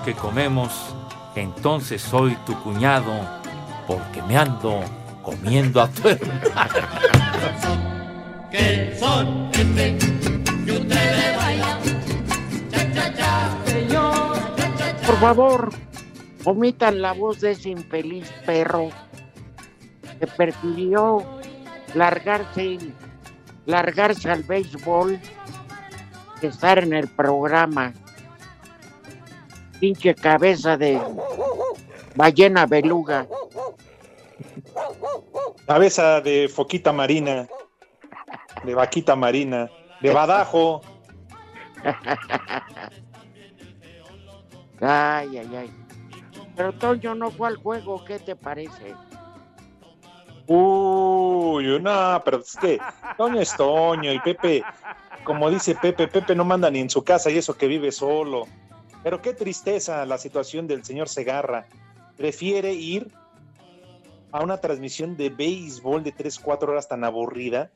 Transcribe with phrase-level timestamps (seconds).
[0.00, 0.94] Lo que comemos,
[1.34, 3.12] entonces soy tu cuñado,
[3.86, 4.80] porque me ando
[5.22, 6.40] comiendo a tu hermano.
[8.50, 9.96] Que son este
[10.66, 11.78] que ustedes bailan,
[12.68, 14.56] cha cha cha, señor.
[14.56, 15.06] cha cha cha.
[15.06, 15.70] Por favor,
[16.44, 18.88] omitan la voz de ese infeliz perro
[20.18, 21.24] que prefirió
[21.94, 22.78] largarse,
[23.66, 25.20] largarse al béisbol
[26.40, 27.92] que estar en el programa.
[29.80, 31.00] Pinche cabeza de
[32.14, 33.26] ballena beluga.
[35.66, 37.48] Cabeza de foquita marina,
[38.64, 39.70] de vaquita marina,
[40.00, 40.82] de badajo.
[44.82, 45.70] Ay, ay, ay.
[46.56, 48.94] Pero Toño no fue al juego, ¿qué te parece?
[50.46, 52.80] Uy, no, pero es que
[53.16, 54.64] Toño es Toño y Pepe,
[55.22, 58.46] como dice Pepe, Pepe no manda ni en su casa y eso que vive solo.
[59.02, 61.66] Pero qué tristeza la situación del señor Segarra.
[62.16, 63.12] Prefiere ir
[64.32, 67.70] a una transmisión de béisbol de 3, 4 horas tan aburrida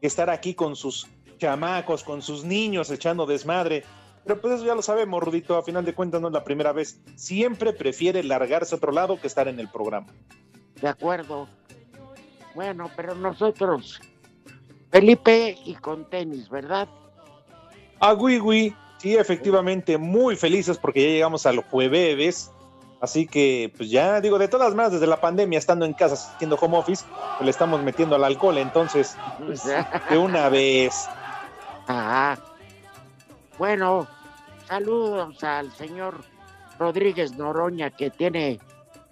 [0.00, 1.06] que estar aquí con sus
[1.38, 3.84] chamacos, con sus niños echando desmadre.
[4.24, 6.72] Pero pues eso ya lo sabemos, Rudito, a final de cuentas no es la primera
[6.72, 7.00] vez.
[7.16, 10.06] Siempre prefiere largarse a otro lado que estar en el programa.
[10.80, 11.48] De acuerdo.
[12.54, 14.00] Bueno, pero nosotros,
[14.90, 16.88] Felipe y con tenis, ¿verdad?
[18.00, 22.52] A Wiwi, sí, efectivamente, muy felices porque ya llegamos al jueves.
[23.00, 26.56] Así que, pues ya digo, de todas maneras, desde la pandemia, estando en casa haciendo
[26.56, 27.04] home office,
[27.36, 28.58] pues le estamos metiendo al alcohol.
[28.58, 29.62] Entonces, pues,
[30.10, 31.08] de una vez.
[31.86, 32.36] Ah,
[33.56, 34.08] bueno,
[34.66, 36.16] saludos al señor
[36.78, 38.58] Rodríguez Noroña que tiene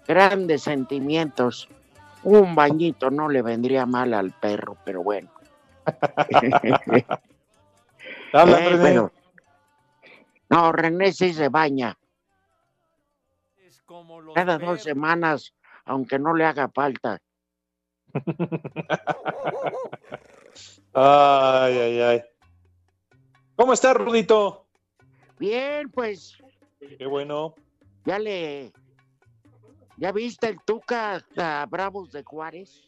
[0.05, 1.69] grandes sentimientos.
[2.23, 5.29] Un bañito no le vendría mal al perro, pero bueno.
[8.33, 9.11] Habla, Eh, bueno.
[10.49, 11.97] No, René sí se baña
[13.57, 14.83] Es como los cada dos perros.
[14.83, 15.53] semanas,
[15.85, 17.19] aunque no le haga falta.
[20.93, 22.23] Ay, ay, ay.
[23.55, 24.65] ¿Cómo estás, Rudito?
[25.37, 26.37] Bien, pues
[26.97, 27.53] Qué bueno.
[28.05, 28.71] ya le...
[29.97, 32.83] ¿Ya viste el Tuca a Bravos de Juárez?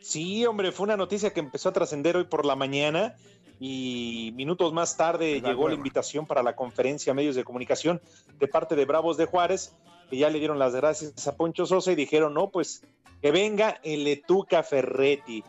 [0.00, 3.14] Sí, hombre, fue una noticia que empezó a trascender hoy por la mañana
[3.58, 8.00] y minutos más tarde llegó la invitación para la conferencia a medios de comunicación
[8.38, 9.74] de parte de Bravos de Juárez,
[10.10, 12.82] que ya le dieron las gracias a Poncho Sosa y dijeron, no, pues
[13.22, 15.42] que venga el Etuca Ferretti.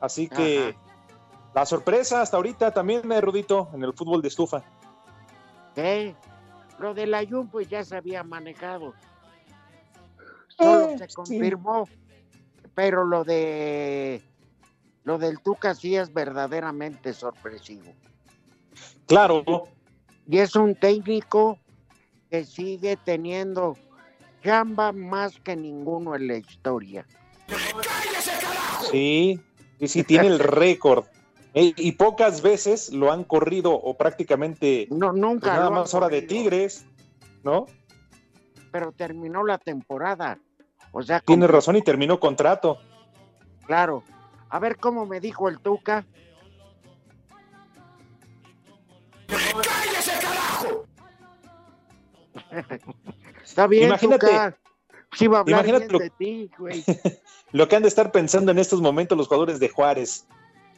[0.00, 0.74] Así que
[1.54, 4.62] la sorpresa hasta ahorita también, eh, Rudito, en el fútbol de estufa.
[5.74, 6.14] ¿Qué?
[6.78, 8.94] Lo del Ayun pues ya se había manejado.
[10.48, 11.14] Solo Eh, se sí.
[11.14, 11.88] confirmó,
[12.74, 14.22] pero lo de
[15.04, 17.92] lo del Tuca sí es verdaderamente sorpresivo.
[19.06, 19.44] Claro,
[20.28, 21.58] Y es un técnico
[22.30, 23.76] que sigue teniendo
[24.42, 27.06] chamba más que ninguno en la historia.
[28.90, 29.40] sí,
[29.78, 31.04] y sí tiene el récord.
[31.54, 35.48] Eh, y pocas veces lo han corrido o prácticamente No, pues nunca.
[35.48, 36.86] nada lo han más ahora de Tigres,
[37.44, 37.66] ¿no?
[38.70, 40.38] Pero terminó la temporada.
[40.92, 42.78] O sea, Tiene razón y terminó contrato.
[43.66, 44.02] Claro.
[44.52, 46.04] A ver cómo me dijo el Tuca.
[53.44, 54.56] Está bien, Imagínate- Tuca.
[55.14, 56.84] Sí va a hablar imagínate bien lo- de ti, güey.
[57.52, 60.26] Lo que han de estar pensando en estos momentos los jugadores de Juárez.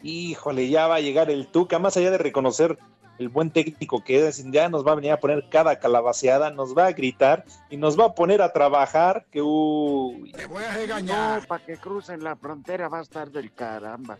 [0.03, 2.76] Híjole, ya va a llegar el Tuca, más allá de reconocer
[3.19, 6.76] el buen técnico que es, ya nos va a venir a poner cada calabaceada, nos
[6.76, 10.32] va a gritar y nos va a poner a trabajar, que uy.
[10.32, 11.40] Te voy a regañar.
[11.43, 14.16] No, para que crucen la frontera va a estar del caramba.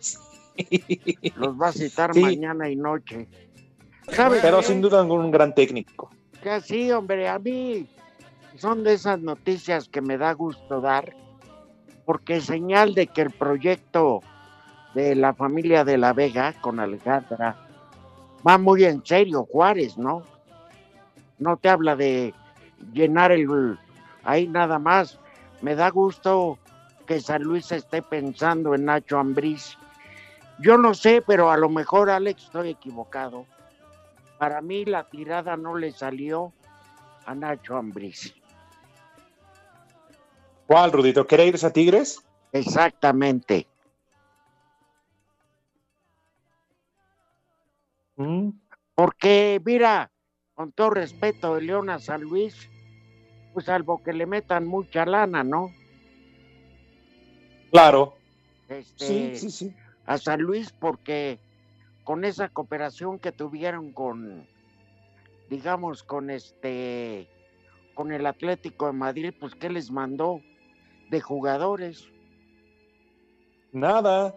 [1.35, 2.21] Los va a citar Sí.
[2.21, 3.27] mañana y noche.
[4.11, 4.63] ¿Sabes Pero qué?
[4.65, 6.09] sin duda un gran técnico.
[6.41, 7.87] Que así, hombre, a mí
[8.57, 11.13] son de esas noticias que me da gusto dar,
[12.05, 14.21] porque señal de que el proyecto
[14.93, 17.64] de la familia de la Vega con Alejandra
[18.45, 20.23] va muy en serio, Juárez, ¿no?
[21.39, 22.33] No te habla de
[22.93, 23.77] llenar el
[24.23, 25.19] ahí nada más.
[25.61, 26.57] Me da gusto
[27.05, 29.77] que San Luis esté pensando en Nacho Ambriz.
[30.59, 33.45] Yo no sé, pero a lo mejor Alex estoy equivocado.
[34.37, 36.53] Para mí la tirada no le salió
[37.25, 38.33] a Nacho Ambriz.
[40.67, 41.27] ¿Cuál, Rudito?
[41.27, 42.23] ¿Quiere irse a Tigres?
[42.51, 43.67] Exactamente.
[48.15, 48.49] Mm,
[48.95, 50.11] Porque, mira,
[50.53, 52.69] con todo respeto de León a San Luis,
[53.53, 55.71] pues salvo que le metan mucha lana, ¿no?
[57.71, 58.15] Claro.
[58.69, 59.75] Este, Sí, sí, sí.
[60.05, 61.39] A San Luis porque
[62.03, 64.47] con esa cooperación que tuvieron con,
[65.49, 67.27] digamos, con este,
[67.95, 70.39] con el Atlético de Madrid, pues ¿qué les mandó
[71.09, 72.07] de jugadores?
[73.71, 74.35] Nada.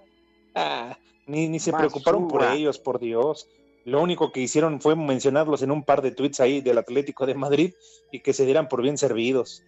[0.55, 0.97] Ah,
[1.27, 3.47] ni, ni se preocuparon por ellos, por Dios.
[3.89, 7.35] Lo único que hicieron fue mencionarlos en un par de tweets ahí del Atlético de
[7.35, 7.73] Madrid
[8.13, 9.63] y que se dieran por bien servidos.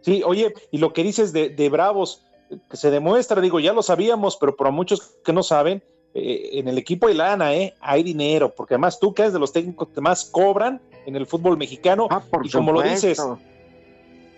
[0.00, 2.24] Sí, oye, y lo que dices de, de Bravos,
[2.68, 5.82] que se demuestra, digo, ya lo sabíamos, pero para muchos que no saben,
[6.14, 7.74] eh, en el equipo hay lana, ¿eh?
[7.80, 11.26] Hay dinero, porque además tú que eres de los técnicos que más cobran en el
[11.26, 13.22] fútbol mexicano, Ah, por y como lo dices,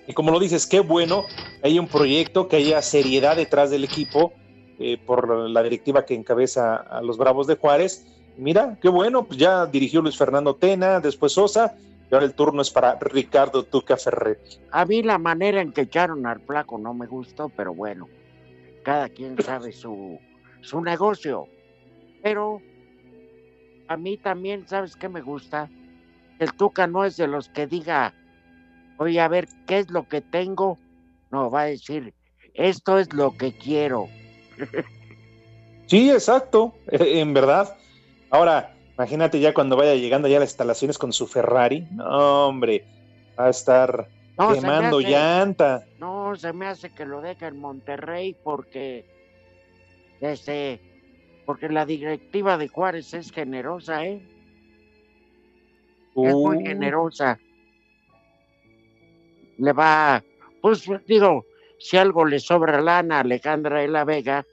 [0.06, 1.25] y como lo dices, qué bueno
[1.62, 4.33] que haya un proyecto, que haya seriedad detrás del equipo
[4.82, 8.06] eh, por la directiva que encabeza a los Bravos de Juárez.
[8.38, 11.77] Mira, qué bueno, pues ya dirigió Luis Fernando Tena, después Sosa,
[12.11, 14.56] y ahora el turno es para Ricardo Tuca Ferretti.
[14.71, 18.09] A mí la manera en que echaron al flaco no me gustó, pero bueno,
[18.82, 20.19] cada quien sabe su,
[20.62, 21.47] su negocio.
[22.23, 22.62] Pero
[23.88, 25.69] a mí también, ¿sabes qué me gusta?
[26.38, 28.15] El Tuca no es de los que diga,
[28.97, 30.79] oye, a ver, ¿qué es lo que tengo?
[31.31, 32.15] No, va a decir,
[32.55, 34.09] esto es lo que quiero.
[35.87, 37.77] Sí, exacto, eh, en verdad.
[38.31, 42.85] Ahora, imagínate ya cuando vaya llegando ya a las instalaciones con su Ferrari, no, hombre,
[43.39, 44.09] va a estar
[44.39, 45.85] No, quemando hace- llanta.
[45.99, 49.05] No, se me hace que lo deje en Monterrey porque
[50.21, 50.81] este
[51.47, 54.23] porque la directiva de Juárez es generosa, ¿eh?
[56.15, 57.41] Es muy Uh, generosa.
[59.59, 60.23] Le va,
[60.62, 61.45] pues digo,
[61.81, 64.47] si algo le sobra lana a Alejandra de la Vega,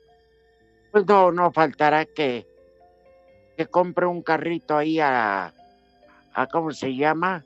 [0.92, 2.48] pues no, no faltará que,
[3.58, 5.54] que compre un carrito ahí a,
[6.34, 7.44] a ¿cómo se llama?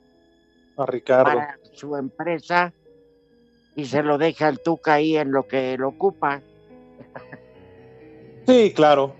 [0.76, 1.24] a Ricardo.
[1.24, 2.72] para su empresa
[3.74, 6.40] y se lo deja al Tuca ahí en lo que lo ocupa.
[8.46, 9.14] Sí, claro.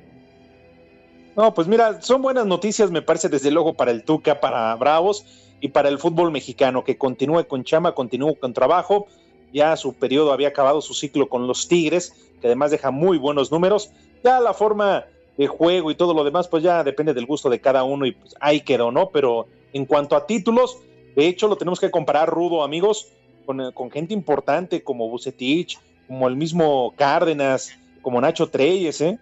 [1.37, 5.25] No, pues mira, son buenas noticias, me parece, desde luego para el Tuca, para Bravos
[5.61, 9.07] y para el fútbol mexicano, que continúe con chama, continúe con trabajo.
[9.53, 13.53] Ya su periodo había acabado su ciclo con los Tigres, que además deja muy buenos
[13.53, 13.91] números.
[14.25, 15.05] Ya la forma
[15.37, 18.13] de juego y todo lo demás, pues ya depende del gusto de cada uno y
[18.13, 19.11] pues ahí quedó, ¿no?
[19.11, 20.79] Pero en cuanto a títulos,
[21.15, 23.09] de hecho, lo tenemos que comparar, Rudo, amigos,
[23.45, 29.19] con, eh, con gente importante como Bucetich, como el mismo Cárdenas, como Nacho Treyes, ¿eh?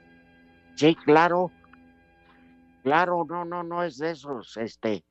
[0.76, 1.50] Sí, claro.
[2.83, 5.05] Claro, no, no, no es de esos, este.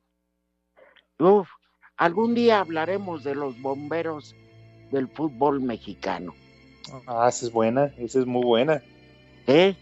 [1.18, 1.48] Uf,
[1.96, 4.34] algún día hablaremos de los bomberos
[4.90, 6.34] del fútbol mexicano.
[7.06, 8.82] Ah, esa es buena, esa es muy buena.
[9.46, 9.74] ¿eh?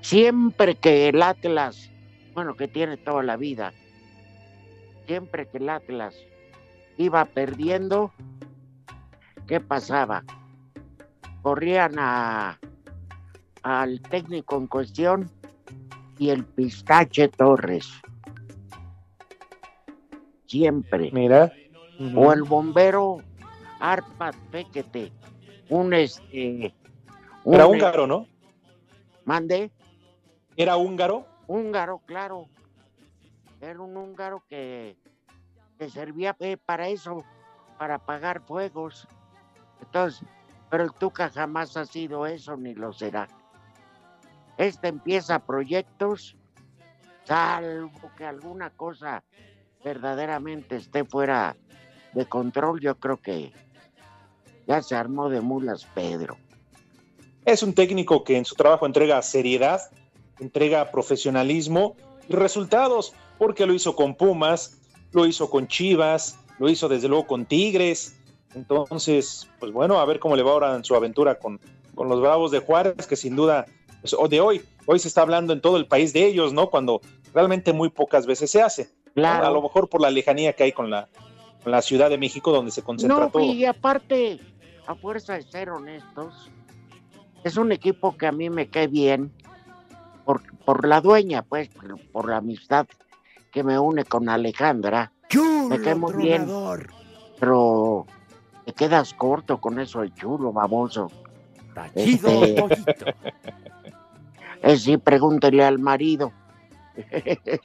[0.00, 1.90] Siempre que el Atlas,
[2.34, 3.72] bueno, que tiene toda la vida,
[5.06, 6.14] siempre que el Atlas
[6.96, 8.12] iba perdiendo,
[9.46, 10.24] ¿qué pasaba?
[11.42, 12.58] Corrían a,
[13.62, 15.30] al técnico en cuestión
[16.18, 17.88] y el pistache Torres.
[20.46, 21.10] Siempre.
[21.12, 21.52] Mira.
[22.14, 23.18] O el bombero
[23.80, 25.12] Arpad Pequete.
[25.68, 26.74] Un este.
[27.44, 28.26] Era un- húngaro, ¿no?
[29.24, 29.70] Mande.
[30.56, 31.26] Era húngaro.
[31.46, 32.46] Húngaro, claro.
[33.60, 34.96] Era un húngaro que,
[35.78, 37.24] que servía eh, para eso,
[37.78, 39.08] para apagar fuegos.
[39.80, 40.22] Entonces,
[40.70, 43.26] pero el Tuca jamás ha sido eso ni lo será.
[44.58, 46.36] Este empieza proyectos,
[47.24, 49.22] salvo que alguna cosa
[49.84, 51.56] verdaderamente esté fuera
[52.16, 53.52] de control, yo creo que
[54.66, 56.36] ya se armó de mulas Pedro.
[57.44, 59.82] Es un técnico que en su trabajo entrega seriedad
[60.38, 61.96] entrega profesionalismo
[62.28, 64.78] y resultados, porque lo hizo con Pumas,
[65.12, 68.16] lo hizo con Chivas, lo hizo desde luego con Tigres.
[68.54, 71.60] Entonces, pues bueno, a ver cómo le va ahora en su aventura con,
[71.94, 73.66] con los Bravos de Juárez, que sin duda,
[74.00, 76.70] pues, o de hoy, hoy se está hablando en todo el país de ellos, ¿no?
[76.70, 77.00] Cuando
[77.34, 78.90] realmente muy pocas veces se hace.
[79.14, 79.46] Claro.
[79.46, 81.08] A lo mejor por la lejanía que hay con la,
[81.66, 83.42] con la Ciudad de México, donde se concentra No, todo.
[83.42, 84.38] y aparte,
[84.86, 86.48] a fuerza de ser honestos,
[87.42, 89.32] es un equipo que a mí me cae bien
[90.24, 92.86] por, por la dueña, pues, por, por la amistad
[93.50, 95.10] que me une con Alejandra,
[95.68, 96.46] me cae muy bien,
[97.40, 98.06] pero
[98.64, 101.10] te quedas corto con eso de chulo, baboso.
[101.66, 103.16] Está chido, Este-.
[104.62, 106.30] Es sí, pregúntele al marido.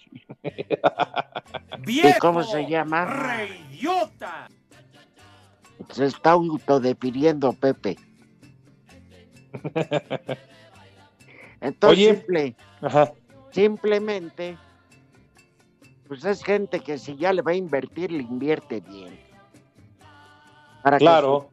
[1.86, 2.20] ¡Viejo!
[2.20, 3.06] cómo se llama?
[3.06, 4.48] ¡Reyota!
[5.90, 7.98] Se está autodefiniendo Pepe.
[11.62, 12.16] Entonces, Oye.
[12.16, 13.12] simple, Ajá.
[13.52, 14.58] simplemente,
[16.08, 19.20] pues es gente que si ya le va a invertir, le invierte bien.
[20.84, 21.52] Para Claro.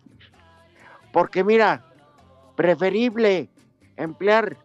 [1.13, 1.85] porque mira,
[2.57, 3.49] preferible
[3.97, 4.57] emplear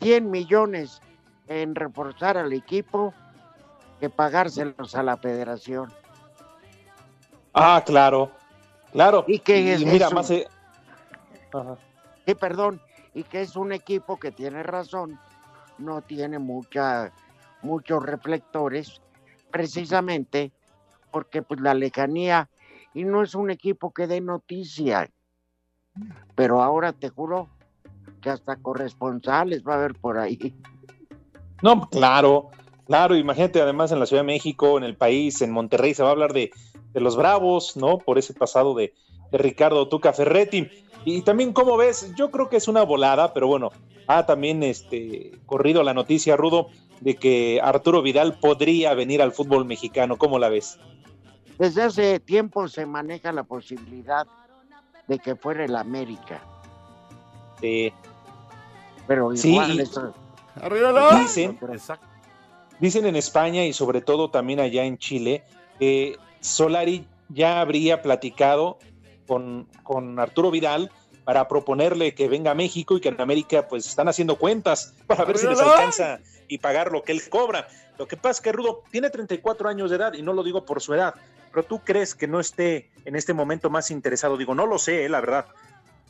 [0.00, 1.00] 100 millones
[1.48, 3.14] en reforzar al equipo
[4.00, 5.90] que pagárselos a la federación.
[7.52, 8.30] Ah, claro.
[8.92, 9.24] Claro.
[9.26, 10.30] Y que es mira, más.
[10.30, 10.46] eh,
[11.52, 11.76] Ajá.
[12.26, 12.80] Sí, perdón,
[13.14, 15.18] y que es un equipo que tiene razón,
[15.78, 17.10] no tiene mucha,
[17.62, 19.00] muchos reflectores,
[19.50, 20.52] precisamente
[21.10, 22.50] porque pues la lejanía,
[22.92, 25.10] y no es un equipo que dé noticia,
[26.34, 27.48] pero ahora te juro
[28.20, 30.54] que hasta corresponsales va a haber por ahí.
[31.62, 32.50] No, claro,
[32.86, 36.10] claro, imagínate además en la Ciudad de México, en el país, en Monterrey, se va
[36.10, 36.50] a hablar de,
[36.92, 37.98] de los Bravos, ¿no?
[37.98, 38.94] Por ese pasado de,
[39.32, 40.68] de Ricardo Tuca Ferretti.
[41.04, 42.12] Y también, ¿cómo ves?
[42.16, 43.70] Yo creo que es una volada, pero bueno,
[44.06, 46.68] ha también este, corrido la noticia, Rudo,
[47.00, 50.16] de que Arturo Vidal podría venir al fútbol mexicano.
[50.16, 50.78] ¿Cómo la ves?
[51.58, 54.26] Desde hace tiempo se maneja la posibilidad
[55.08, 56.40] de que fuera el América,
[57.62, 57.92] Eh,
[59.08, 60.14] pero Sí, igual eso-
[61.20, 62.06] dicen, Exacto.
[62.80, 65.44] Dicen en España y sobre todo también allá en Chile
[65.78, 68.78] que Solari ya habría platicado
[69.26, 70.90] con, con Arturo Vidal
[71.24, 75.24] para proponerle que venga a México y que en América pues están haciendo cuentas para
[75.24, 77.68] ver si les alcanza y pagar lo que él cobra.
[77.98, 80.64] Lo que pasa es que Rudo tiene 34 años de edad y no lo digo
[80.64, 81.14] por su edad,
[81.52, 85.04] pero tú crees que no esté en este momento más interesado, digo, no lo sé,
[85.04, 85.46] eh, la verdad,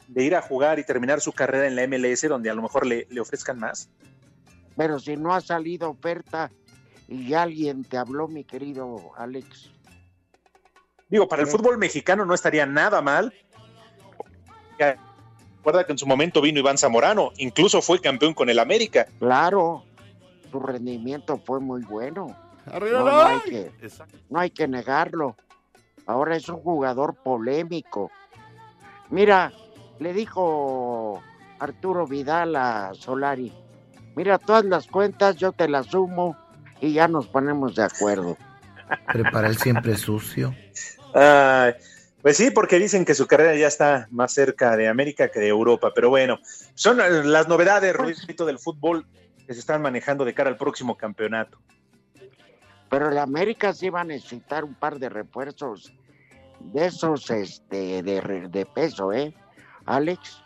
[0.07, 2.87] de ir a jugar y terminar su carrera en la MLS donde a lo mejor
[2.87, 3.88] le, le ofrezcan más.
[4.79, 6.53] Pero si no ha salido oferta
[7.09, 9.73] y alguien te habló, mi querido Alex.
[11.09, 13.35] Digo, para el fútbol mexicano no estaría nada mal.
[15.57, 19.09] Recuerda que en su momento vino Iván Zamorano, incluso fue campeón con el América.
[19.19, 19.83] Claro,
[20.49, 22.37] su rendimiento fue muy bueno.
[22.73, 23.73] No, no hay que,
[24.31, 25.35] no hay que negarlo.
[26.07, 28.13] Ahora es un jugador polémico.
[29.11, 29.53] Mira,
[29.99, 31.21] le dijo
[31.59, 33.53] Arturo Vidal a Solari,
[34.19, 36.37] mira, todas las cuentas yo te las sumo
[36.81, 38.37] y ya nos ponemos de acuerdo.
[39.13, 40.57] Prepara el siempre sucio.
[41.15, 41.75] Ay,
[42.21, 45.47] pues sí, porque dicen que su carrera ya está más cerca de América que de
[45.47, 46.41] Europa, pero bueno,
[46.75, 49.07] son eh, las novedades, Rudito, del fútbol
[49.47, 51.57] que se están manejando de cara al próximo campeonato.
[52.91, 55.93] Pero el América sí va a necesitar un par de refuerzos
[56.59, 59.33] de esos este, de, de peso, ¿eh?
[59.87, 60.43] Alex.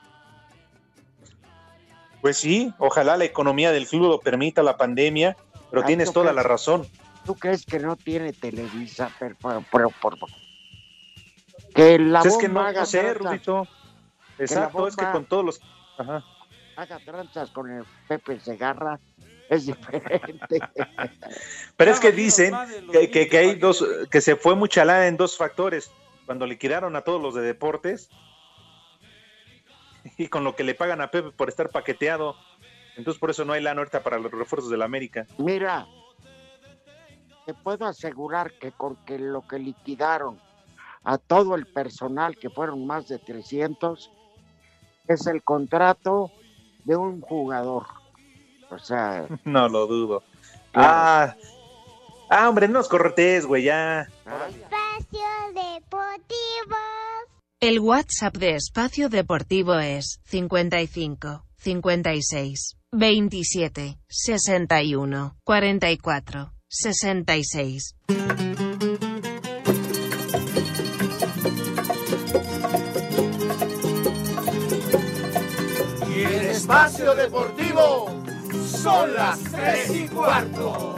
[2.23, 5.37] Pues sí, ojalá la economía del club lo permita, la pandemia,
[5.71, 6.37] pero tienes ¿tú toda crees?
[6.37, 6.87] la razón.
[7.27, 9.11] ¿Tú crees que no tiene Televisa?
[9.19, 10.31] Pero, pero- pero- por-
[11.75, 13.69] que la Pues es que bomba no, haga, no sé, tranzas, Rudito.
[14.39, 15.61] Exacto, es que bomba- con todos los...
[15.99, 16.25] Ajá.
[16.77, 18.99] haga tranzas con el Pepe Segarra
[19.51, 20.61] es diferente.
[21.77, 22.55] Pero es que dicen
[22.93, 25.91] que, que- que hay dos, que- que se fue mucha lana en dos factores.
[26.27, 28.09] Cuando liquidaron a todos los de deportes
[30.19, 32.37] y con lo que le pagan a Pepe por estar paqueteado.
[32.97, 35.27] Entonces por eso no hay lana ahorita para los refuerzos del América.
[35.39, 35.87] Mira,
[37.47, 40.39] te puedo asegurar que con que lo que liquidaron
[41.05, 44.11] a todo el personal, que fueron más de 300,
[45.09, 46.31] es el contrato
[46.85, 47.87] de un jugador.
[48.71, 50.23] O sea, No lo dudo.
[50.73, 50.89] Claro.
[50.89, 51.37] Ah,
[52.31, 54.03] ah, hombre, no nos corretes, güey, ya.
[54.03, 55.21] Espacio
[55.55, 56.77] Deportivo.
[57.63, 67.95] El WhatsApp de Espacio Deportivo es 55 56 27 61 44 66.
[76.09, 78.25] Y en espacio deportivo
[78.83, 80.97] Son las tres y cuarto.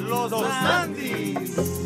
[0.00, 1.81] Los dos Andis.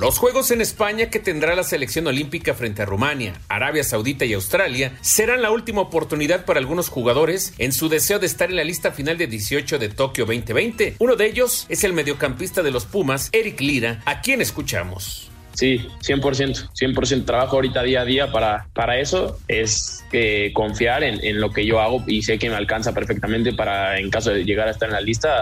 [0.00, 4.32] Los Juegos en España que tendrá la selección olímpica frente a Rumania, Arabia Saudita y
[4.32, 8.64] Australia serán la última oportunidad para algunos jugadores en su deseo de estar en la
[8.64, 10.96] lista final de 18 de Tokio 2020.
[11.00, 15.29] Uno de ellos es el mediocampista de los Pumas, Eric Lira, a quien escuchamos.
[15.54, 21.22] Sí, 100%, 100% trabajo ahorita día a día para, para eso, es eh, confiar en,
[21.24, 24.44] en, lo que yo hago y sé que me alcanza perfectamente para, en caso de
[24.44, 25.32] llegar a estar en la lista,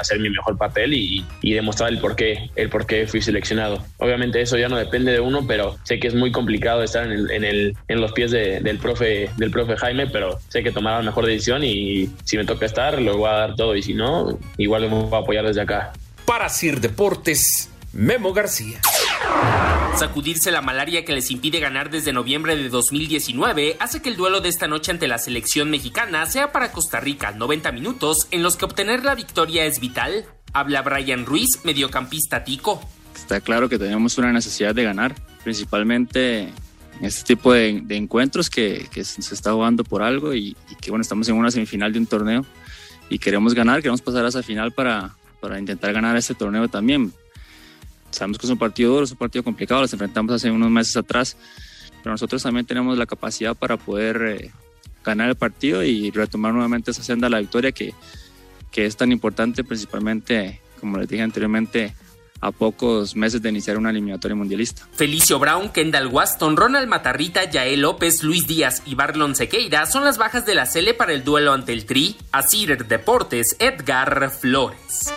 [0.00, 3.84] hacer mi mejor papel y, y demostrar el por qué, el por qué fui seleccionado.
[3.98, 7.44] Obviamente eso ya no depende de uno, pero sé que es muy complicado estar en,
[7.44, 11.04] el, en, los pies de, del, profe, del profe Jaime, pero sé que tomará la
[11.04, 14.38] mejor decisión y si me toca estar, lo voy a dar todo y si no,
[14.56, 15.92] igual me voy a apoyar desde acá.
[16.24, 18.80] Para Sir Deportes, Memo García.
[19.96, 24.42] Sacudirse la malaria que les impide ganar desde noviembre de 2019 hace que el duelo
[24.42, 28.56] de esta noche ante la selección mexicana sea para Costa Rica 90 minutos en los
[28.56, 30.26] que obtener la victoria es vital.
[30.52, 32.86] Habla Brian Ruiz, mediocampista tico.
[33.14, 36.40] Está claro que tenemos una necesidad de ganar, principalmente
[37.00, 40.90] en este tipo de, encuentros que, que, se está jugando por algo y, y, que
[40.90, 42.44] bueno, estamos en una semifinal de un torneo
[43.08, 47.14] y queremos ganar, queremos pasar a esa final para, para intentar ganar este torneo también
[48.10, 50.96] sabemos que es un partido duro, es un partido complicado, los enfrentamos hace unos meses
[50.96, 51.36] atrás,
[52.02, 54.52] pero nosotros también tenemos la capacidad para poder eh,
[55.04, 57.94] ganar el partido y retomar nuevamente esa senda de la victoria que,
[58.70, 61.94] que es tan importante, principalmente, como les dije anteriormente,
[62.40, 64.86] a pocos meses de iniciar una eliminatoria mundialista.
[64.92, 70.18] Felicio Brown, Kendall Waston, Ronald Matarrita, Yael López, Luis Díaz y Barlon Sequeira son las
[70.18, 72.16] bajas de la Cele para el duelo ante el Tri.
[72.32, 75.14] Asir Deportes, Edgar Flores.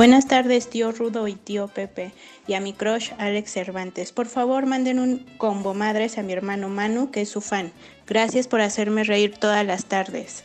[0.00, 2.14] Buenas tardes, tío Rudo y tío Pepe,
[2.46, 4.12] y a mi crush Alex Cervantes.
[4.12, 7.70] Por favor, manden un combo madres a mi hermano Manu, que es su fan.
[8.06, 10.44] Gracias por hacerme reír todas las tardes.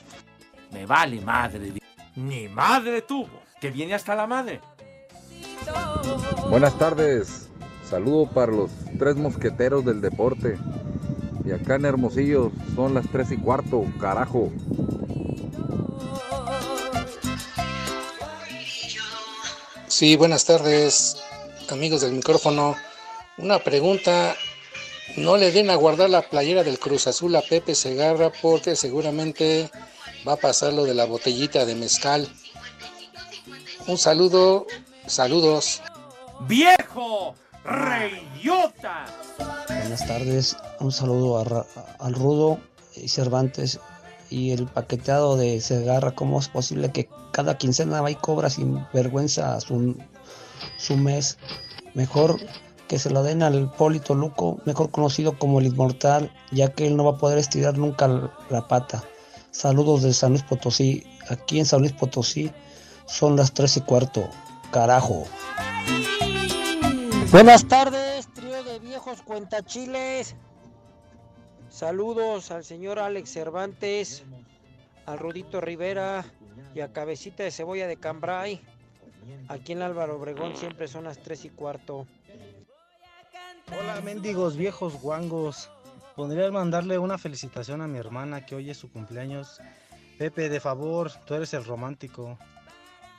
[0.74, 1.72] Me vale madre.
[2.18, 3.30] Ni madre tuvo,
[3.62, 4.60] que viene hasta la madre.
[6.50, 7.48] Buenas tardes.
[7.90, 10.58] Saludo para los tres mosqueteros del deporte.
[11.46, 14.52] Y acá en Hermosillo son las tres y cuarto, carajo.
[19.96, 21.16] Sí, buenas tardes,
[21.70, 22.76] amigos del micrófono.
[23.38, 24.36] Una pregunta,
[25.16, 29.72] no le den a guardar la playera del Cruz Azul a Pepe Segarra porque seguramente
[30.28, 32.28] va a pasar lo de la botellita de mezcal.
[33.88, 34.68] Un saludo,
[35.08, 35.82] saludos.
[36.42, 37.34] ¡Viejo!
[37.64, 39.06] ¡Reyota!
[39.70, 41.66] Buenas tardes, un saludo a,
[42.00, 42.60] al Rudo
[42.98, 43.80] y Cervantes
[44.30, 46.14] y el paqueteado de Segarra.
[46.14, 49.96] ¿Cómo es posible que cada quincena va y cobra sin vergüenza su,
[50.78, 51.38] su mes?
[51.94, 52.40] Mejor
[52.88, 56.96] que se lo den al Polito Luco, mejor conocido como el Inmortal, ya que él
[56.96, 59.04] no va a poder estirar nunca la pata.
[59.52, 61.04] Saludos de San Luis Potosí.
[61.30, 62.52] Aquí en San Luis Potosí
[63.06, 64.30] son las tres y cuarto.
[64.72, 65.26] Carajo.
[67.32, 70.36] Buenas tardes, trío de viejos cuentachiles.
[71.76, 74.24] Saludos al señor Alex Cervantes,
[75.06, 76.24] al Rudito Rivera
[76.74, 78.62] y a Cabecita de Cebolla de Cambrai.
[79.50, 82.08] Aquí en Álvaro Obregón siempre son las tres y cuarto.
[83.78, 85.70] Hola, mendigos viejos guangos.
[86.16, 89.60] ¿Podrías mandarle una felicitación a mi hermana que hoy es su cumpleaños?
[90.18, 92.40] Pepe, de favor, tú eres el romántico.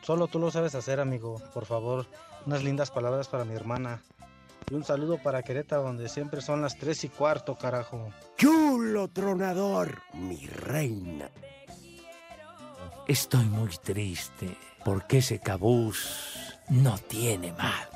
[0.00, 1.42] Solo tú lo sabes hacer, amigo.
[1.52, 2.06] Por favor,
[2.46, 4.00] unas lindas palabras para mi hermana.
[4.68, 8.12] Y un saludo para Querétaro, donde siempre son las tres y cuarto, carajo.
[8.36, 11.30] Chulo tronador, mi reina.
[13.06, 17.88] Estoy muy triste porque ese cabús no tiene mal.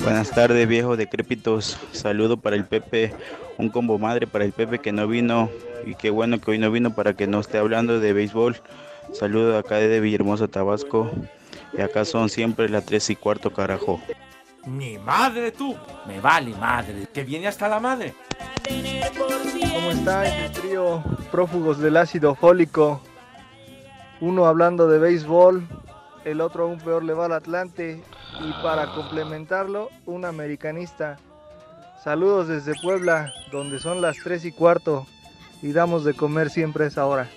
[0.00, 1.76] Buenas tardes, viejo decrépitos.
[1.90, 3.12] Saludo para el Pepe,
[3.58, 5.50] un combo madre para el Pepe que no vino
[5.84, 8.60] y qué bueno que hoy no vino para que no esté hablando de béisbol.
[9.12, 11.10] Saludo acá de Villahermosa, Tabasco.
[11.76, 14.00] Y acá son siempre las tres y cuarto, carajo.
[14.66, 18.14] Ni madre tú, me vale madre, que viene hasta la madre.
[19.74, 23.00] ¿Cómo estáis, el trío prófugos del ácido fólico?
[24.20, 25.66] Uno hablando de béisbol,
[26.24, 28.04] el otro aún peor le va al Atlante
[28.40, 31.18] y para complementarlo, un americanista.
[32.04, 35.06] Saludos desde Puebla, donde son las 3 y cuarto
[35.60, 37.28] y damos de comer siempre a esa hora.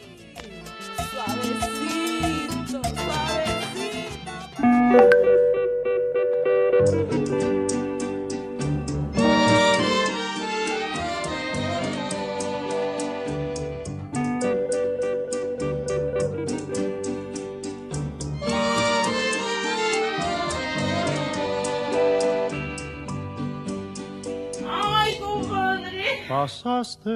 [26.65, 27.11] Pasaste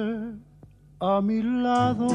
[1.00, 2.06] a mi lado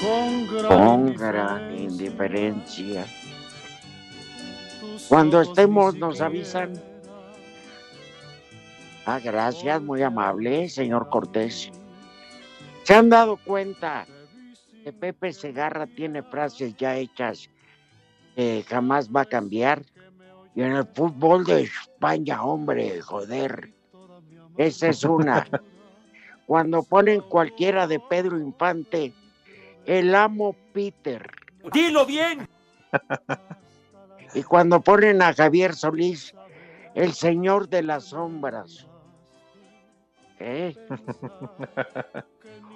[0.00, 3.04] con gran, Con gran indiferencia.
[5.08, 6.74] Cuando estemos nos avisan.
[9.06, 11.72] Ah, gracias, muy amable, señor Cortés.
[12.84, 14.06] ¿Se han dado cuenta
[14.84, 17.50] que Pepe Segarra tiene frases ya hechas
[18.36, 19.82] que jamás va a cambiar?
[20.54, 23.76] Y en el fútbol de España, hombre, joder.
[24.58, 25.46] Esa es una.
[26.46, 29.14] Cuando ponen cualquiera de Pedro Infante,
[29.86, 31.30] el amo Peter.
[31.72, 32.48] Dilo bien.
[34.34, 36.34] Y cuando ponen a Javier Solís,
[36.94, 38.86] el señor de las sombras.
[40.40, 40.74] ¿Eh?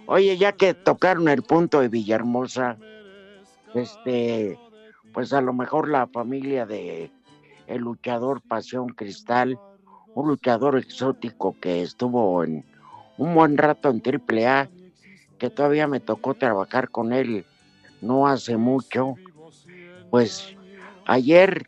[0.07, 2.79] Oye, ya que tocaron el punto de Villahermosa,
[3.75, 4.59] este,
[5.13, 7.11] pues a lo mejor la familia de
[7.67, 9.59] el luchador Pasión Cristal,
[10.15, 12.65] un luchador exótico que estuvo en
[13.19, 14.69] un buen rato en AAA,
[15.39, 17.47] que todavía me tocó trabajar con él
[18.03, 19.15] no hace mucho,
[20.11, 20.55] pues
[21.07, 21.67] ayer,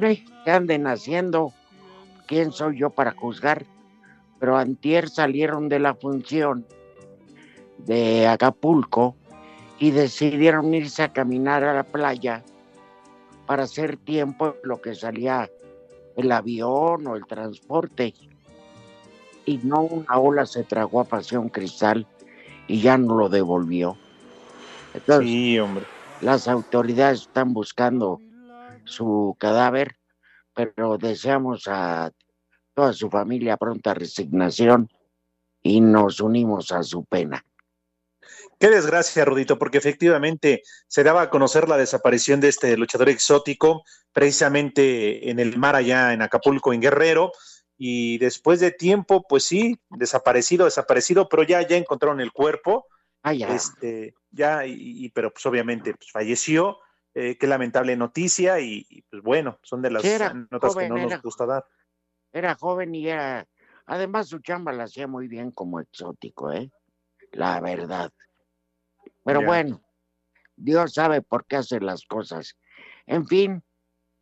[0.00, 1.52] ¿qué anden haciendo?
[2.26, 3.64] ¿Quién soy yo para juzgar?
[4.40, 6.66] Pero antier salieron de la función
[7.78, 9.14] de Acapulco
[9.78, 12.42] y decidieron irse a caminar a la playa
[13.46, 15.48] para hacer tiempo lo que salía
[16.16, 18.14] el avión o el transporte.
[19.44, 22.06] Y no una ola se tragó a Pasión Cristal
[22.66, 23.96] y ya no lo devolvió.
[24.92, 25.84] Entonces, Sí, hombre.
[26.20, 28.20] las autoridades están buscando
[28.84, 29.96] su cadáver,
[30.52, 32.10] pero deseamos a
[32.74, 34.88] toda su familia pronta resignación
[35.62, 37.45] y nos unimos a su pena.
[38.58, 43.82] Qué desgracia, Rudito, porque efectivamente se daba a conocer la desaparición de este luchador exótico,
[44.12, 47.32] precisamente en el mar allá en Acapulco, en Guerrero,
[47.76, 52.86] y después de tiempo, pues sí, desaparecido, desaparecido, pero ya, ya encontraron el cuerpo,
[53.22, 53.54] Ah, ya.
[53.54, 56.78] este, ya, y, y- pero pues obviamente pues, falleció,
[57.12, 60.88] eh, qué lamentable noticia, y, y, pues bueno, son de las era notas joven, que
[60.88, 61.64] no era- nos gusta dar.
[62.32, 63.46] Era joven y era,
[63.84, 66.70] además su chamba la hacía muy bien como exótico, ¿eh?
[67.32, 68.10] La verdad.
[69.26, 69.82] Pero bueno,
[70.54, 72.56] Dios sabe por qué hace las cosas.
[73.06, 73.64] En fin,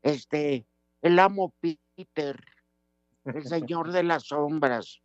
[0.03, 0.67] este,
[1.03, 2.43] el amo Peter,
[3.27, 5.03] el señor de las sombras,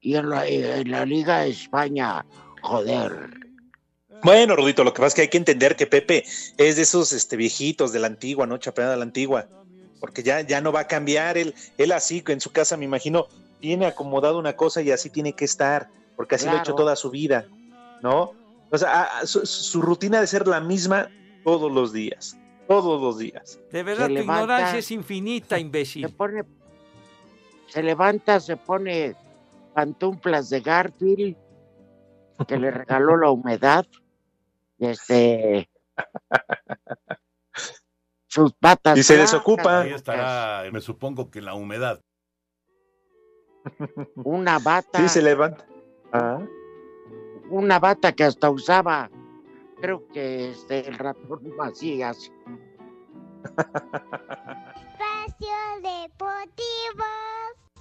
[0.00, 2.26] y en la, en la Liga de España,
[2.60, 3.30] joder.
[4.22, 6.24] Bueno, Rudito, lo que pasa es que hay que entender que Pepe
[6.58, 8.58] es de esos este, viejitos de la antigua, ¿no?
[8.58, 9.48] Chapeada de la antigua.
[9.98, 11.38] Porque ya, ya no va a cambiar.
[11.38, 13.28] Él, él así en su casa, me imagino,
[13.60, 15.88] tiene acomodado una cosa y así tiene que estar.
[16.16, 17.46] Porque así lo ha hecho toda su vida,
[18.02, 18.34] ¿no?
[18.70, 21.08] O sea, a- a- su, su rutina de ser la misma
[21.44, 22.36] todos los días.
[22.66, 23.58] Todos los días.
[23.72, 26.06] De verdad, tu levanta- ignorancia es infinita, imbécil.
[26.06, 26.42] Se pone,
[27.68, 29.16] se levanta, se pone
[29.74, 31.36] pantuflas de Garfield,
[32.46, 33.86] que le regaló la humedad,
[34.78, 35.70] y este,
[38.26, 38.98] sus patas.
[38.98, 39.80] Y se blancas, desocupa.
[39.80, 42.00] Ahí estará, me supongo que la humedad.
[44.16, 44.98] Una bata.
[45.00, 45.66] Sí, se levanta.
[46.12, 46.40] Ah.
[47.50, 49.08] Una bata que hasta usaba,
[49.80, 52.30] creo que este, el ratón Macías.
[53.56, 53.78] Espacio
[55.82, 57.04] Deportivo.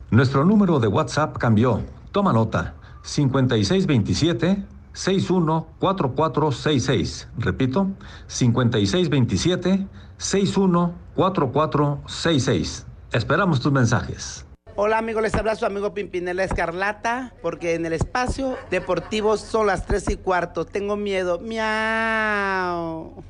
[0.10, 1.84] Nuestro número de WhatsApp cambió.
[2.12, 2.76] Toma nota.
[3.04, 7.28] 5627 614466.
[7.38, 7.88] Repito,
[8.28, 9.86] 5627
[10.18, 12.86] 614466.
[13.12, 14.47] Esperamos tus mensajes.
[14.80, 19.88] Hola amigos, les habla su amigo Pimpinela Escarlata, porque en el espacio deportivo son las
[19.88, 20.66] 3 y cuarto.
[20.66, 21.40] Tengo miedo.
[21.40, 23.24] Miau.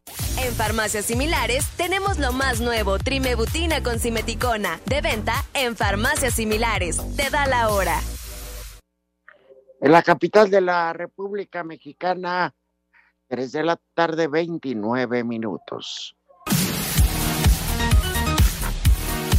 [0.43, 7.01] En farmacias similares tenemos lo más nuevo, trimebutina con simeticona, de venta en farmacias similares.
[7.15, 7.97] Te da la hora.
[9.79, 12.53] En la capital de la República Mexicana,
[13.29, 16.16] 3 de la tarde, 29 minutos.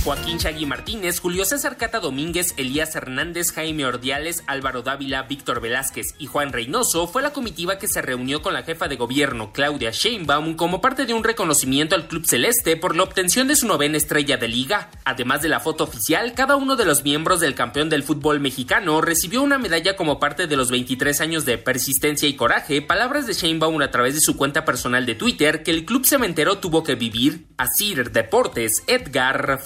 [0.09, 6.15] Joaquín Chagui Martínez, Julio César Cata Domínguez, Elías Hernández, Jaime Ordiales, Álvaro Dávila, Víctor Velázquez
[6.19, 9.91] y Juan Reynoso fue la comitiva que se reunió con la jefa de gobierno Claudia
[9.91, 13.99] Sheinbaum como parte de un reconocimiento al Club Celeste por la obtención de su novena
[13.99, 14.89] estrella de liga.
[15.05, 19.03] Además de la foto oficial, cada uno de los miembros del campeón del fútbol mexicano
[19.03, 23.35] recibió una medalla como parte de los 23 años de persistencia y coraje, palabras de
[23.35, 26.95] Sheinbaum a través de su cuenta personal de Twitter que el club cementero tuvo que
[26.95, 27.49] vivir.
[27.59, 29.59] Asir Deportes, Edgar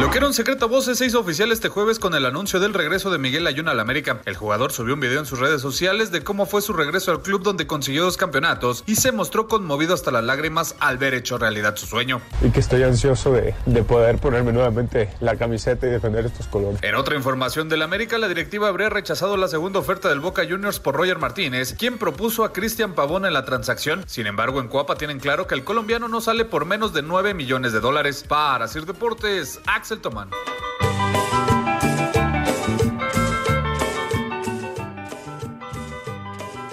[0.00, 2.60] Lo que era un secreto a voces se hizo oficial este jueves con el anuncio
[2.60, 4.20] del regreso de Miguel Ayun al América.
[4.26, 7.22] El jugador subió un video en sus redes sociales de cómo fue su regreso al
[7.22, 11.38] club donde consiguió dos campeonatos y se mostró conmovido hasta las lágrimas al ver hecho
[11.38, 12.20] realidad su sueño.
[12.42, 16.78] Y que estoy ansioso de, de poder ponerme nuevamente la camiseta y defender estos colores.
[16.82, 20.78] En otra información del América, la directiva habría rechazado la segunda oferta del Boca Juniors
[20.78, 24.04] por Roger Martínez, quien propuso a Cristian Pavón en la transacción.
[24.06, 27.32] Sin embargo, en Cuapa tienen claro que el colombiano no sale por menos de 9
[27.32, 28.26] millones de dólares.
[28.28, 30.30] Para Sir Deportes, Axel Tomán.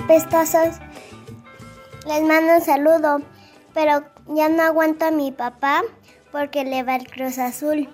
[0.08, 0.78] Pestosos,
[2.06, 3.22] les mando un saludo,
[3.74, 5.82] pero ya no aguanto a mi papá
[6.32, 7.90] porque le va el Cruz Azul.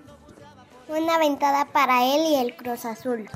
[0.88, 3.30] Una ventada para él y el Cruz Azul.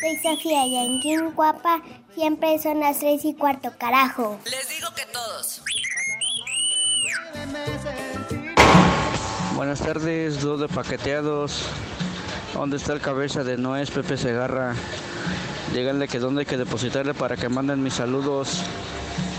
[0.00, 1.82] Soy Sofía y en Kim Guapa
[2.14, 4.38] siempre son las tres y cuarto, carajo.
[4.44, 5.62] Les digo que todos.
[9.60, 11.66] Buenas tardes, dos de paqueteados.
[12.54, 14.74] ¿Dónde está el cabeza de Noé Pepe Segarra?
[15.74, 18.64] Díganle que dónde hay que depositarle para que manden mis saludos.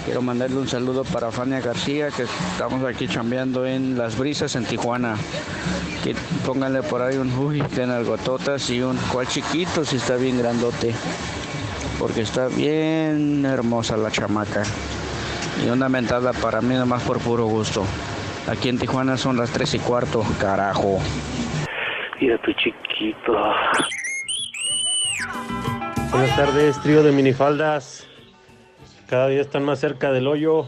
[0.06, 4.66] Quiero mandarle un saludo para Fania García, que estamos aquí chambeando en Las Brisas, en
[4.66, 5.18] Tijuana.
[6.04, 10.38] Que pónganle por ahí un uy, de nalgototas y un cual chiquito si está bien
[10.38, 10.94] grandote.
[11.98, 14.62] Porque está bien hermosa la chamaca.
[15.66, 17.88] Y una mentada para mí nomás por puro gusto.
[18.48, 21.00] Aquí en Tijuana son las 3 y cuarto, carajo.
[22.20, 23.34] Mira tu chiquito.
[26.12, 28.08] Buenas tardes, trío de minifaldas.
[29.08, 30.66] Cada día están más cerca del hoyo.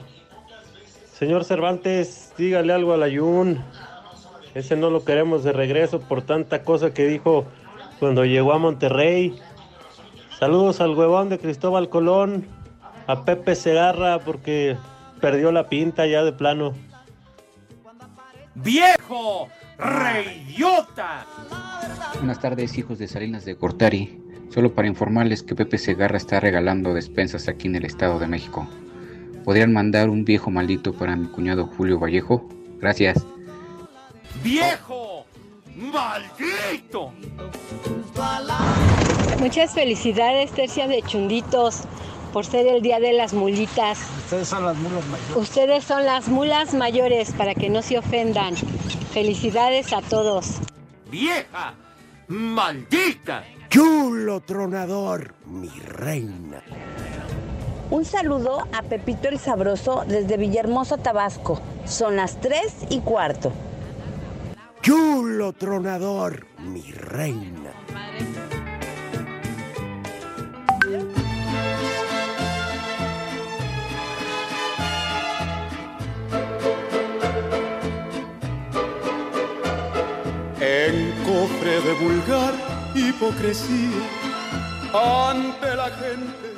[1.12, 3.64] Señor Cervantes, dígale algo al Ayun.
[4.54, 7.46] Ese no lo queremos de regreso por tanta cosa que dijo
[8.00, 9.36] cuando llegó a Monterrey.
[10.38, 12.46] Saludos al huevón de Cristóbal Colón,
[13.08, 14.78] a Pepe Segarra porque
[15.22, 16.74] perdió la pinta ya de plano.
[18.56, 19.48] ¡Viejo!
[19.80, 21.26] ¡Reidiota!
[22.16, 24.20] Buenas tardes, hijos de Salinas de Gortari.
[24.50, 28.68] Solo para informarles que Pepe Segarra está regalando despensas aquí en el Estado de México.
[29.44, 32.48] ¿Podrían mandar un viejo maldito para mi cuñado Julio Vallejo?
[32.80, 33.26] Gracias.
[34.44, 35.26] ¡Viejo!
[35.76, 37.12] ¡Maldito!
[39.40, 41.82] Muchas felicidades, Tercia de Chunditos,
[42.34, 44.00] por ser el Día de las Mulitas.
[44.26, 45.36] Ustedes son las mulas mayores.
[45.38, 48.56] Ustedes son las mulas mayores, para que no se ofendan.
[49.14, 50.58] Felicidades a todos.
[51.12, 51.76] ¡Vieja!
[52.28, 53.44] ¡Maldita!
[53.70, 56.64] Chulo tronador, mi reina.
[57.92, 61.62] Un saludo a Pepito el Sabroso desde Villahermosa, Tabasco.
[61.86, 63.52] Son las 3 y cuarto.
[64.82, 67.74] Chulo tronador, mi reina.
[80.66, 82.54] En cofre de vulgar
[82.96, 84.02] hipocresía,
[84.94, 86.54] ante la gente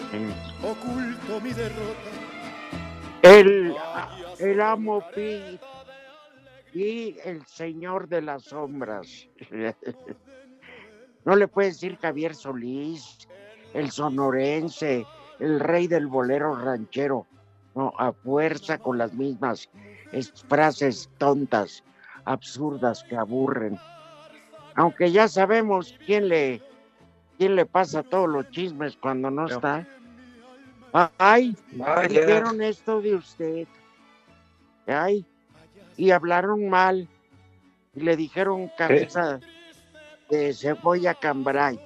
[0.61, 2.11] oculto mi derrota.
[3.23, 3.75] El,
[4.37, 5.59] el amo Pi
[6.75, 9.27] y el señor de las sombras.
[11.25, 13.27] No le puede decir Javier Solís,
[13.73, 15.07] el sonorense,
[15.39, 17.25] el rey del bolero ranchero.
[17.73, 19.67] No, a fuerza con las mismas
[20.11, 21.83] es- frases tontas,
[22.25, 23.79] absurdas que aburren.
[24.75, 26.61] Aunque ya sabemos quién le,
[27.37, 29.87] quién le pasa todos los chismes cuando no está.
[31.17, 31.55] Ay,
[32.09, 33.67] dijeron esto de usted.
[34.87, 35.25] Ay,
[35.97, 37.07] y hablaron mal.
[37.93, 39.39] Y le dijeron cabeza
[40.29, 41.79] de cebolla cambray.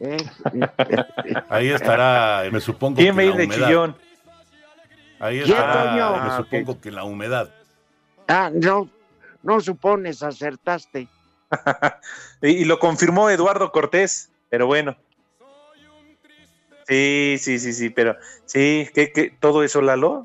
[0.00, 0.16] ¿Eh?
[1.48, 3.96] Ahí estará, me supongo ¿Quién la de chillón?
[5.20, 7.50] Ahí ¿Quién, estará, me Ah, supongo que la humedad.
[8.26, 8.88] Ah, no,
[9.42, 11.08] no supones, acertaste.
[12.42, 14.96] y, y lo confirmó Eduardo Cortés, pero bueno.
[16.86, 20.24] Sí, sí, sí, sí, pero sí, ¿qué, qué, todo eso, Lalo?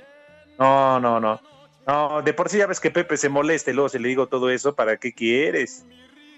[0.58, 1.42] No, no, no.
[1.88, 4.28] No, de por sí ya ves que Pepe se molesta y luego se le digo
[4.28, 5.86] todo eso, ¿para qué quieres?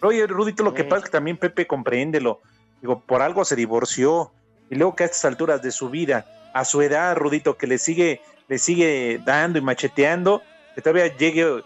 [0.02, 2.40] Oye, Rudito, lo que pasa es que también Pepe compréndelo.
[2.82, 4.32] Digo, por algo se divorció.
[4.70, 7.78] Y luego que a estas alturas de su vida, a su edad, Rudito, que le
[7.78, 10.42] sigue, le sigue dando y macheteando,
[10.74, 11.62] que todavía llegue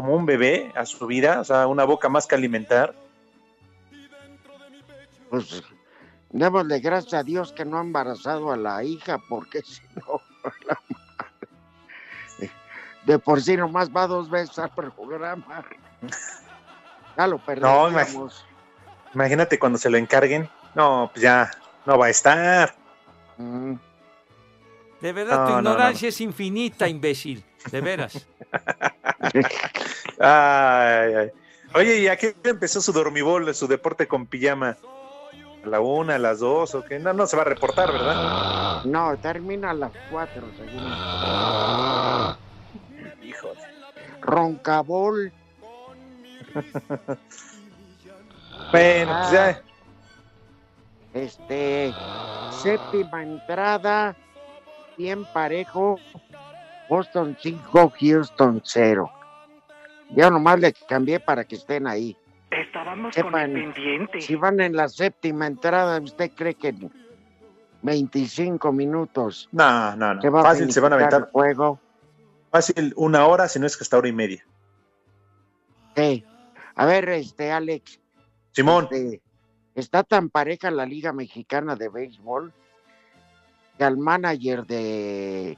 [0.00, 2.94] como un bebé a su vida, o sea, una boca más que alimentar.
[5.28, 5.62] Pues
[6.30, 10.22] démosle gracias a Dios que no ha embarazado a la hija, porque si no,
[10.66, 12.50] la madre.
[13.04, 15.66] de por sí nomás va dos veces al programa.
[17.14, 18.46] Ya lo No, perdemos.
[19.14, 20.48] Imagínate cuando se lo encarguen.
[20.74, 21.50] No, pues ya
[21.84, 22.74] no va a estar.
[25.02, 27.44] De verdad, No, tu no, ignorancia es infinita, imbécil.
[27.70, 28.26] De veras.
[30.22, 31.30] Ay, ay.
[31.74, 34.76] Oye, ¿y a qué empezó su dormibol, su deporte con pijama?
[35.64, 36.98] ¿A la una, a las dos o qué?
[36.98, 38.84] No, no se va a reportar, ¿verdad?
[38.84, 40.84] No, termina a las cuatro, según.
[43.22, 43.60] Híjole.
[44.20, 45.32] Roncabol.
[48.72, 49.62] Bueno, pues ya.
[51.12, 51.92] Este,
[52.62, 54.14] séptima entrada,
[54.96, 55.98] bien parejo.
[56.90, 59.10] Boston 5, Houston 0.
[60.16, 62.16] Ya nomás le cambié para que estén ahí.
[62.50, 64.20] Estábamos Sepan, con el pendiente.
[64.20, 66.90] Si van en la séptima entrada, ¿usted cree que en
[67.82, 70.20] 25 minutos No, no, no.
[70.20, 71.20] se va Fácil se van a aventar.
[71.22, 71.78] el juego?
[72.50, 74.44] Fácil una hora, si no es que hasta hora y media.
[75.94, 76.24] Sí.
[76.74, 78.00] A ver, este, Alex.
[78.50, 78.88] Simón.
[78.90, 79.20] este,
[79.76, 82.52] está tan pareja la Liga Mexicana de Béisbol
[83.78, 85.56] que al manager de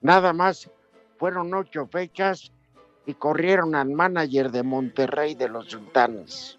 [0.00, 0.70] nada más
[1.18, 2.52] fueron ocho fechas
[3.06, 6.58] y corrieron al manager de Monterrey de los Sultanes.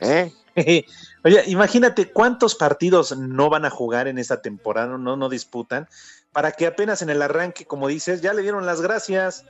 [0.00, 0.32] ¿Eh?
[1.24, 5.88] Oye, imagínate cuántos partidos no van a jugar en esta temporada, no, no disputan,
[6.32, 9.44] para que apenas en el arranque, como dices, ya le dieron las gracias.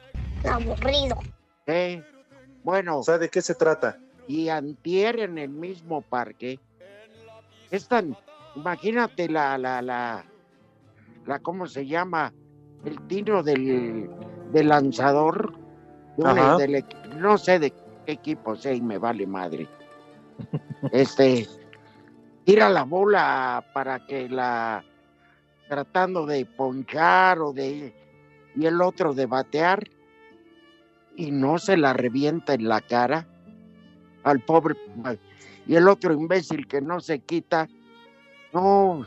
[0.48, 1.18] Aburrido.
[1.66, 2.02] ¿Eh?
[2.64, 2.98] Bueno.
[2.98, 3.98] O sea, ¿de qué se trata?
[4.30, 6.60] y antier en el mismo parque.
[7.72, 8.16] Es tan,
[8.54, 10.24] imagínate la, la, la,
[11.26, 12.32] la, ¿cómo se llama?
[12.84, 14.08] El tiro del,
[14.52, 15.54] del lanzador.
[16.22, 16.56] Ajá.
[16.58, 16.84] del
[17.16, 19.68] no sé de qué equipo sea y me vale madre.
[20.92, 21.46] Este,
[22.44, 24.82] tira la bola para que la,
[25.68, 27.94] tratando de ponchar o de,
[28.56, 29.86] y el otro de batear,
[31.16, 33.26] y no se la revienta en la cara
[34.22, 34.74] al pobre
[35.66, 37.68] y el otro imbécil que no se quita
[38.52, 39.04] no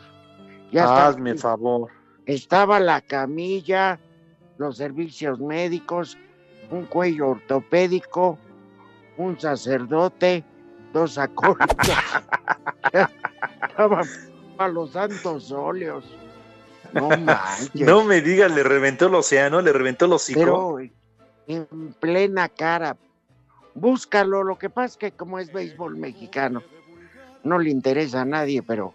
[0.72, 1.90] ya está- Hazme favor.
[2.26, 4.00] Estaba la camilla
[4.58, 6.18] los servicios médicos
[6.72, 8.38] un cuello ortopédico
[9.18, 10.44] un sacerdote
[10.94, 11.90] dos acólitos
[13.70, 14.06] estaban
[14.58, 16.06] a los santos óleos
[16.94, 20.40] no manches No me digas, le reventó el océano, le reventó el hocico.
[20.40, 20.78] pero
[21.48, 22.98] en plena cara.
[23.76, 26.62] Búscalo, lo que pasa es que como es béisbol mexicano,
[27.44, 28.94] no le interesa a nadie, pero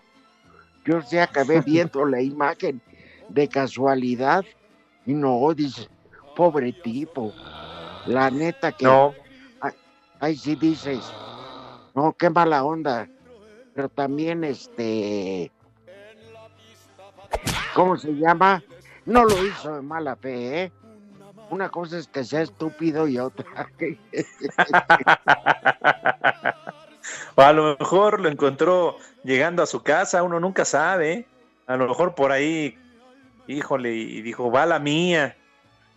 [0.84, 2.80] yo sí acabé viendo la imagen
[3.28, 4.44] de casualidad
[5.06, 5.88] y no, dice,
[6.36, 7.32] pobre tipo,
[8.06, 8.84] la neta que...
[8.84, 9.14] No.
[10.20, 11.12] Ahí sí dices,
[11.94, 13.08] no, qué mala onda,
[13.74, 15.52] pero también este...
[17.74, 18.64] ¿Cómo se llama?
[19.06, 20.72] No lo hizo de mala fe, ¿eh?
[21.50, 23.70] Una cosa es que sea estúpido y otra
[27.36, 31.12] a lo mejor lo encontró llegando a su casa, uno nunca sabe.
[31.12, 31.26] ¿eh?
[31.66, 32.78] A lo mejor por ahí,
[33.48, 35.36] híjole, y dijo, va la mía.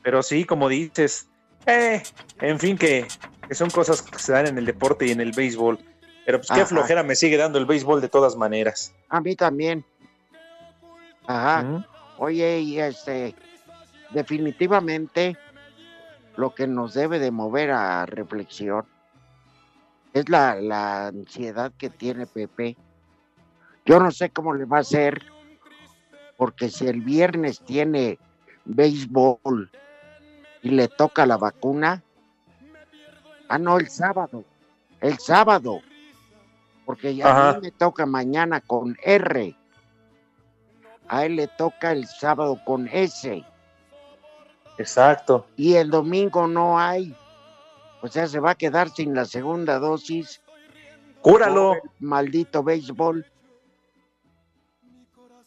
[0.02, 1.28] Pero sí, como dices,
[1.68, 2.02] eh,
[2.40, 3.08] en fin, que,
[3.48, 5.78] que son cosas que se dan en el deporte y en el béisbol.
[6.26, 6.66] Pero pues qué Ajá.
[6.66, 8.94] flojera me sigue dando el béisbol de todas maneras.
[9.10, 9.86] A mí también.
[11.28, 11.86] Ajá.
[12.18, 13.36] Oye, y este,
[14.12, 15.38] definitivamente
[16.36, 18.86] lo que nos debe de mover a reflexión
[20.14, 22.78] es la, la ansiedad que tiene Pepe.
[23.86, 25.24] Yo no sé cómo le va a hacer,
[26.42, 28.18] porque si el viernes tiene
[28.66, 29.70] béisbol
[30.64, 32.02] y le toca la vacuna,
[33.48, 34.44] ah, no, el sábado,
[35.02, 35.82] el sábado,
[36.84, 39.56] porque ya a mí me toca mañana con R,
[41.08, 43.46] a él le toca el sábado con S.
[44.80, 45.46] Exacto.
[45.58, 47.16] Y el domingo no hay.
[48.02, 50.42] O sea, se va a quedar sin la segunda dosis.
[51.22, 51.76] Cúralo.
[52.00, 53.31] Maldito béisbol.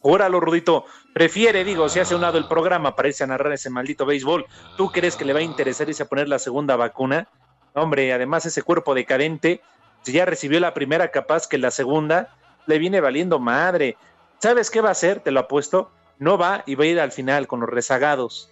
[0.05, 0.85] Júralo, Rudito.
[1.13, 4.45] Prefiere, digo, si hace un lado el programa para irse a narrar ese maldito béisbol.
[4.77, 7.27] ¿Tú crees que le va a interesar irse a poner la segunda vacuna?
[7.73, 9.61] Hombre, además ese cuerpo decadente,
[10.03, 12.37] si ya recibió la primera, capaz que la segunda
[12.67, 13.97] le viene valiendo madre.
[14.37, 15.21] ¿Sabes qué va a hacer?
[15.21, 15.89] Te lo apuesto.
[16.19, 18.51] No va y va a ir al final con los rezagados.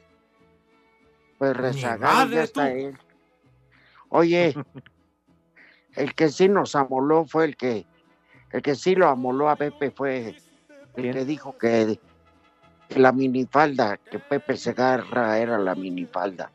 [1.37, 2.75] Pues rezagado madre, ya está tú.
[2.75, 2.97] él.
[4.09, 4.55] Oye,
[5.93, 7.85] el que sí nos amoló fue el que,
[8.51, 10.35] el que sí lo amoló a Pepe fue
[10.95, 11.99] el que dijo que,
[12.95, 16.51] la minifalda, que Pepe Segarra era la minifalda.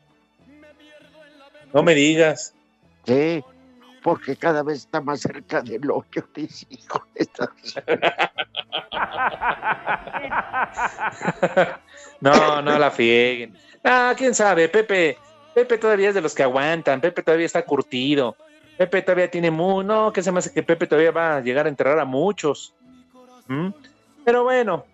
[1.73, 2.53] No me digas.
[3.05, 3.43] Sí,
[4.01, 7.05] porque cada vez está más cerca del hoyo, dice, hijo
[12.21, 13.57] No, no la fieguen.
[13.83, 15.17] Ah, quién sabe, Pepe,
[15.53, 18.35] Pepe todavía es de los que aguantan, Pepe todavía está curtido,
[18.77, 21.65] Pepe todavía tiene muy, no, que se me hace que Pepe todavía va a llegar
[21.65, 22.73] a enterrar a muchos.
[23.47, 23.69] ¿Mm?
[24.29, 24.85] Pero bueno,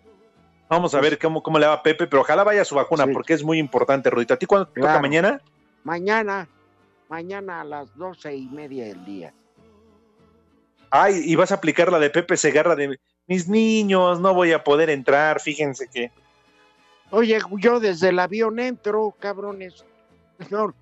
[0.70, 3.06] vamos a ver cómo, cómo le va a Pepe, pero ojalá vaya a su vacuna,
[3.06, 4.34] porque es muy importante, Rudito.
[4.34, 5.02] ¿A ti cuándo te toca Claro.
[5.02, 5.42] mañana?
[5.84, 6.48] Mañana,
[7.10, 9.34] mañana a las doce y media del día.
[10.90, 14.64] Ay, y vas a aplicar la de Pepe Segarra de mis niños, no voy a
[14.64, 16.12] poder entrar, fíjense que.
[17.12, 19.84] Oye, yo desde el avión entro, cabrones.
[20.50, 20.74] No,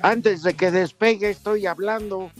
[0.00, 2.30] Antes de que despegue estoy hablando.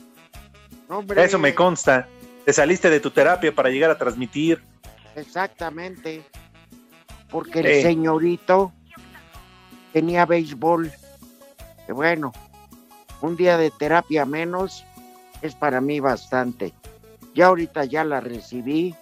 [0.89, 2.09] Hombre, Eso me consta.
[2.45, 4.63] Te saliste de tu terapia para llegar a transmitir.
[5.15, 6.25] Exactamente.
[7.31, 7.83] Porque el Eh.
[7.83, 8.73] señorito
[9.93, 10.91] tenía béisbol.
[11.87, 12.33] Que bueno,
[13.21, 14.85] un día de terapia menos
[15.41, 16.73] es para mí bastante.
[17.35, 18.95] Ya ahorita ya la recibí.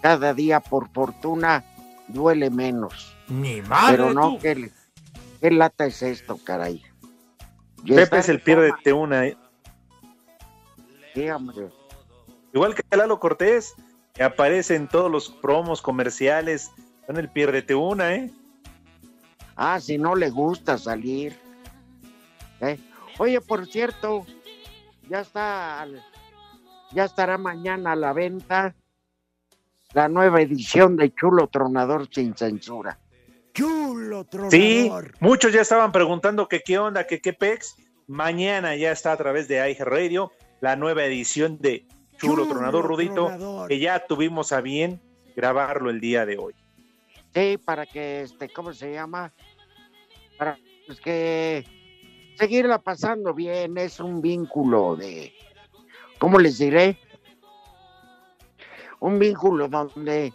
[0.00, 1.64] Cada día, por fortuna,
[2.08, 3.16] duele menos.
[3.28, 4.38] Mi madre, Pero no, tú.
[4.38, 4.70] ¿qué,
[5.40, 6.82] qué lata es esto, caray?
[7.86, 8.42] Pepe es el
[8.84, 9.26] de una.
[9.26, 9.36] ¿eh?
[11.14, 11.68] Sí, hombre.
[12.52, 13.74] Igual que Lalo Cortés,
[14.14, 16.70] que aparece en todos los promos comerciales.
[17.06, 18.30] Son el piérdete una, ¿eh?
[19.56, 21.36] Ah, si no le gusta salir.
[22.60, 22.78] ¿Eh?
[23.18, 24.26] Oye, por cierto,
[25.08, 25.86] ya está,
[26.92, 28.74] ya estará mañana a la venta
[29.94, 32.98] la nueva edición de Chulo Tronador sin censura.
[33.54, 34.90] Chulo Sí,
[35.20, 37.76] muchos ya estaban preguntando que qué onda, que qué pex.
[38.06, 40.30] Mañana ya está a través de iHeart Radio
[40.60, 41.86] la nueva edición de
[42.18, 43.68] Chulo, Chulo Tronador Rudito, Tronador.
[43.68, 45.00] que ya tuvimos a bien
[45.36, 46.54] grabarlo el día de hoy.
[47.34, 49.32] Sí, para que, este, ¿cómo se llama?
[50.36, 51.64] Para pues, que
[52.36, 55.32] seguirla pasando bien, es un vínculo de,
[56.18, 56.98] ¿cómo les diré?
[59.00, 60.32] Un vínculo donde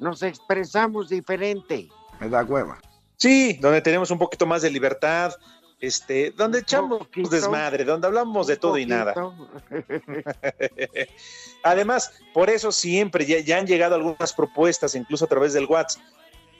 [0.00, 1.88] nos expresamos diferente.
[2.18, 2.78] Me da hueva.
[3.16, 5.32] Sí, donde tenemos un poquito más de libertad,
[5.80, 9.14] este, donde echamos desmadre, donde hablamos de todo y nada.
[11.62, 16.02] Además, por eso siempre ya, ya han llegado algunas propuestas, incluso a través del WhatsApp.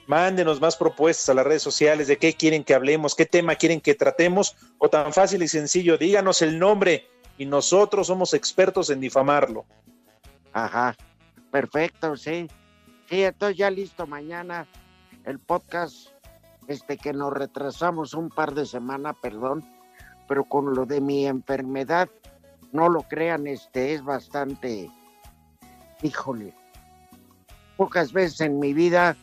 [0.05, 3.81] Mándenos más propuestas a las redes sociales de qué quieren que hablemos, qué tema quieren
[3.81, 7.07] que tratemos, o tan fácil y sencillo, díganos el nombre
[7.37, 9.65] y nosotros somos expertos en difamarlo.
[10.53, 10.95] Ajá,
[11.51, 12.47] perfecto, sí.
[13.09, 14.67] Sí, entonces ya listo mañana
[15.25, 16.09] el podcast,
[16.67, 19.65] este que nos retrasamos un par de semanas, perdón,
[20.27, 22.09] pero con lo de mi enfermedad,
[22.71, 24.91] no lo crean, este es bastante,
[26.01, 26.53] híjole,
[27.77, 29.15] pocas veces en mi vida,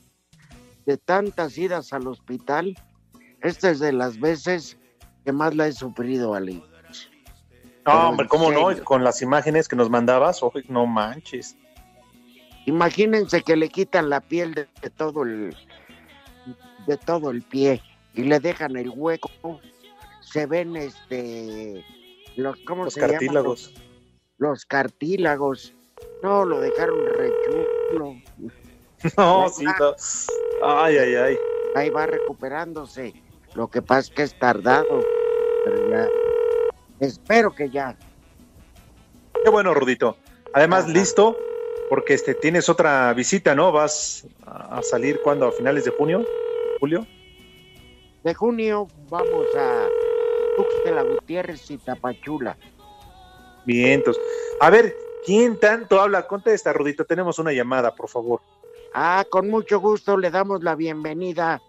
[0.86, 2.74] de tantas idas al hospital,
[3.42, 4.78] esta es de las veces
[5.24, 6.62] que más la he sufrido, Ale.
[7.86, 8.82] No, hombre, ¿cómo no?
[8.82, 11.56] Con las imágenes que nos mandabas, ojo, no manches.
[12.64, 15.54] Imagínense que le quitan la piel de, de todo el
[16.86, 17.80] de todo el pie
[18.14, 19.30] y le dejan el hueco.
[20.20, 21.84] Se ven este
[22.36, 23.16] los ¿cómo Los se llaman?
[23.16, 23.72] cartílagos.
[23.72, 23.82] Los,
[24.38, 25.74] los cartílagos.
[26.22, 28.14] No, lo dejaron rechulo.
[29.18, 29.94] No, sí, no.
[30.62, 31.38] Ay, ay, ay.
[31.74, 33.12] Ahí va recuperándose.
[33.54, 35.04] Lo que pasa es que es tardado,
[35.64, 36.08] pero ya
[37.00, 37.96] espero que ya.
[39.44, 40.16] Qué bueno, Rudito.
[40.54, 41.36] Además, listo,
[41.88, 43.72] porque este tienes otra visita, ¿no?
[43.72, 46.24] Vas a salir cuando a finales de junio,
[46.84, 47.06] julio.
[48.24, 49.88] De junio vamos a
[50.54, 52.58] Tuxtla Gutiérrez y Tapachula.
[53.64, 54.20] Vientos.
[54.60, 56.26] A ver, ¿quién tanto habla?
[56.26, 57.06] Contesta, Rudito.
[57.06, 58.42] Tenemos una llamada, por favor.
[58.92, 61.62] Ah, con mucho gusto le damos la bienvenida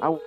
[0.00, 0.20] a un,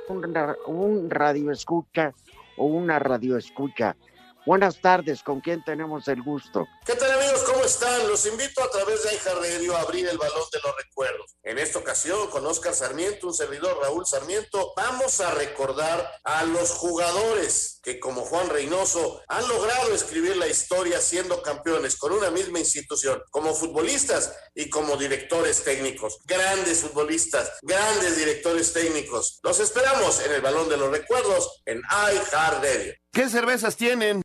[0.67, 2.13] un radio escucha
[2.55, 3.97] o una radio escucha.
[4.45, 6.65] Buenas tardes, ¿con quién tenemos el gusto?
[6.85, 7.43] ¿Qué tal amigos?
[7.43, 8.07] ¿Cómo están?
[8.07, 11.35] Los invito a través de Aija a abrir el balón de los recuerdos.
[11.43, 16.71] En esta ocasión, con Oscar Sarmiento, un servidor Raúl Sarmiento, vamos a recordar a los
[16.71, 22.59] jugadores que como Juan Reynoso han logrado escribir la historia siendo campeones con una misma
[22.59, 26.19] institución, como futbolistas y como directores técnicos.
[26.25, 29.39] Grandes futbolistas, grandes directores técnicos.
[29.43, 32.93] Los esperamos en el balón de los recuerdos en iHeart Radio.
[33.11, 34.21] ¿Qué cervezas tienen?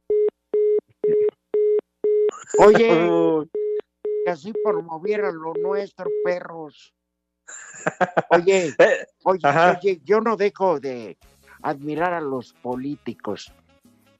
[2.59, 3.47] Oye,
[4.25, 6.95] que así promovieran lo nuestro, perros.
[8.31, 8.75] Oye,
[9.25, 9.79] oye, ajá.
[9.81, 11.19] oye, yo no dejo de
[11.63, 13.53] admirar a los políticos.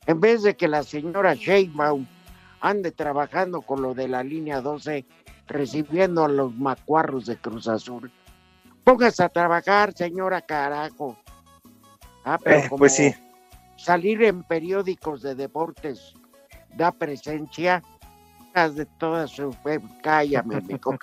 [0.07, 2.07] En vez de que la señora Sheinbaum
[2.61, 5.05] ande trabajando con lo de la línea 12,
[5.47, 8.11] recibiendo a los macuarros de Cruz Azul,
[8.83, 11.19] póngase a trabajar, señora carajo.
[12.25, 13.15] Ah, pero Eh, como pues sí.
[13.85, 16.15] Salir en periódicos de deportes
[16.77, 17.83] da presencia,
[18.55, 20.97] de toda su fe, cállame, mijo.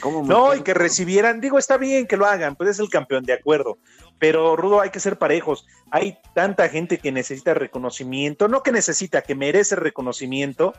[0.00, 2.88] ¿Cómo me No, y que recibieran, digo, está bien que lo hagan, pues es el
[2.88, 3.78] campeón, de acuerdo.
[4.18, 5.66] Pero, Rudo, hay que ser parejos.
[5.90, 10.72] Hay tanta gente que necesita reconocimiento, no que necesita, que merece reconocimiento,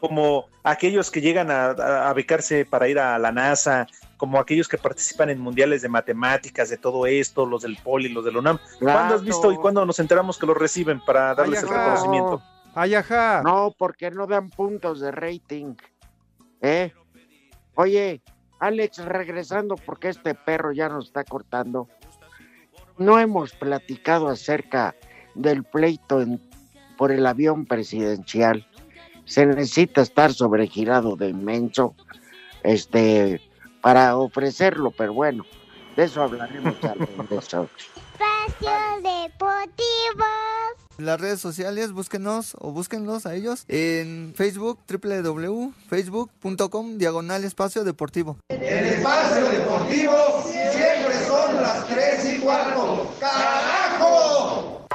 [0.00, 4.68] como aquellos que llegan a, a- a becarse para ir a la NASA, como aquellos
[4.68, 8.58] que participan en mundiales de matemáticas, de todo esto, los del Poli, los del UNAM.
[8.80, 12.42] ¿Cuándo has visto y cuándo nos enteramos que los reciben para darles el reconocimiento?
[12.74, 13.42] Ay, ajá.
[13.44, 15.74] No, porque no dan puntos de rating.
[16.60, 16.92] ¿Eh?
[17.74, 18.22] Oye,
[18.60, 21.88] Alex, regresando porque este perro ya nos está cortando.
[22.98, 24.94] No hemos platicado acerca
[25.34, 26.40] del pleito en-
[26.96, 28.66] por el avión presidencial.
[29.24, 31.94] Se necesita estar sobregirado de inmenso
[32.62, 33.40] este,
[33.84, 35.44] para ofrecerlo, pero bueno,
[35.94, 36.74] de eso hablaremos
[37.18, 37.68] regreso.
[38.14, 38.70] Espacio
[39.02, 40.24] Deportivo.
[40.96, 48.38] Las redes sociales, búsquenos o búsquenlos a ellos en Facebook, www.facebook.com, diagonal espacio deportivo.
[48.48, 50.16] El espacio deportivo
[50.72, 53.14] siempre son las 3 y cuarto.
[53.20, 54.86] ¡Carajo!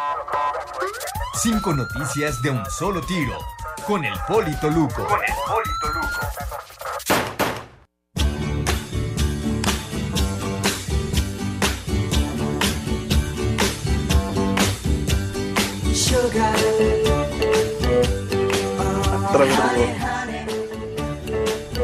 [1.35, 3.37] Cinco noticias de un solo tiro.
[3.85, 5.05] Con el Polito Luco.
[5.05, 6.09] Con el Polito Luco.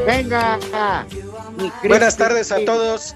[0.06, 0.58] Venga.
[1.84, 3.14] Buenas tardes a todos.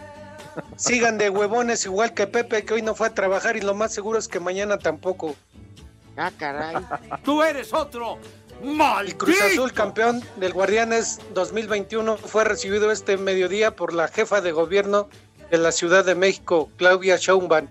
[0.77, 3.93] Sigan de huevones igual que Pepe, que hoy no fue a trabajar y lo más
[3.93, 5.35] seguro es que mañana tampoco.
[6.17, 6.77] Ah, caray.
[7.25, 8.19] Tú eres otro.
[8.63, 14.53] El Cruz Azul, campeón del Guardianes 2021, fue recibido este mediodía por la jefa de
[14.53, 15.09] gobierno
[15.51, 17.69] de la Ciudad de México, Claudia Sheinbaum.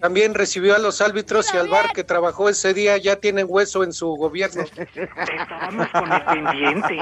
[0.00, 3.82] También recibió a los árbitros y al bar que trabajó ese día, ya tienen hueso
[3.82, 4.62] en su gobierno.
[4.94, 6.98] Estábamos con el pendiente.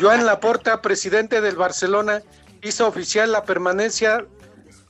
[0.00, 2.22] Joan Laporta, presidente del Barcelona,
[2.62, 4.24] hizo oficial la permanencia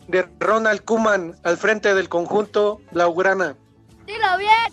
[0.06, 3.56] de Ronald Koeman al frente del conjunto Blaugrana.
[4.06, 4.72] Dilo bien.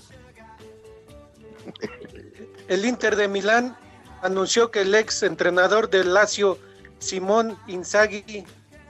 [2.68, 3.76] El Inter de Milán
[4.22, 6.60] anunció que el ex entrenador del Lazio,
[7.00, 8.46] Simón Inzaghi,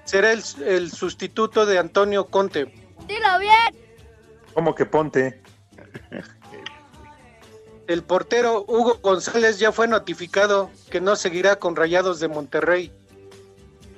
[0.10, 2.66] será el, el sustituto de Antonio Conte.
[3.08, 3.76] Dilo bien.
[4.56, 5.40] ¿Cómo que ponte?
[7.88, 12.92] El portero Hugo González ya fue notificado que no seguirá con Rayados de Monterrey.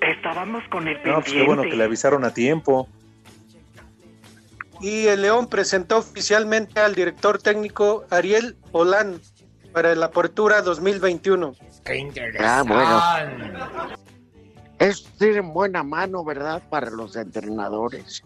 [0.01, 2.89] Estábamos con el No, pues qué bueno que le avisaron a tiempo.
[4.81, 9.21] Y el León presentó oficialmente al director técnico Ariel Olán
[9.71, 11.55] para la apertura 2021.
[12.39, 14.01] Ah, bueno.
[14.81, 16.63] Es tienen buena mano, ¿verdad?
[16.67, 18.23] Para los entrenadores.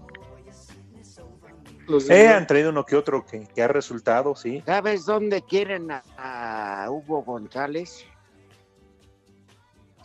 [2.10, 4.64] Eh, han traído uno que otro que, que ha resultado, sí.
[4.66, 8.06] ¿Sabes dónde quieren a, a Hugo González?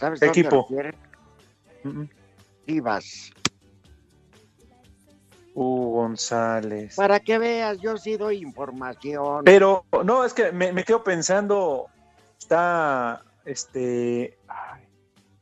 [0.01, 0.57] ¿Sabes ¿Qué dónde equipo?
[0.57, 2.11] lo quieren?
[2.67, 3.31] Chivas.
[5.55, 6.97] Hugo González.
[6.97, 9.45] Para que veas, yo sí doy información.
[9.45, 11.87] Pero, no, es que me, me quedo pensando,
[12.41, 14.37] está este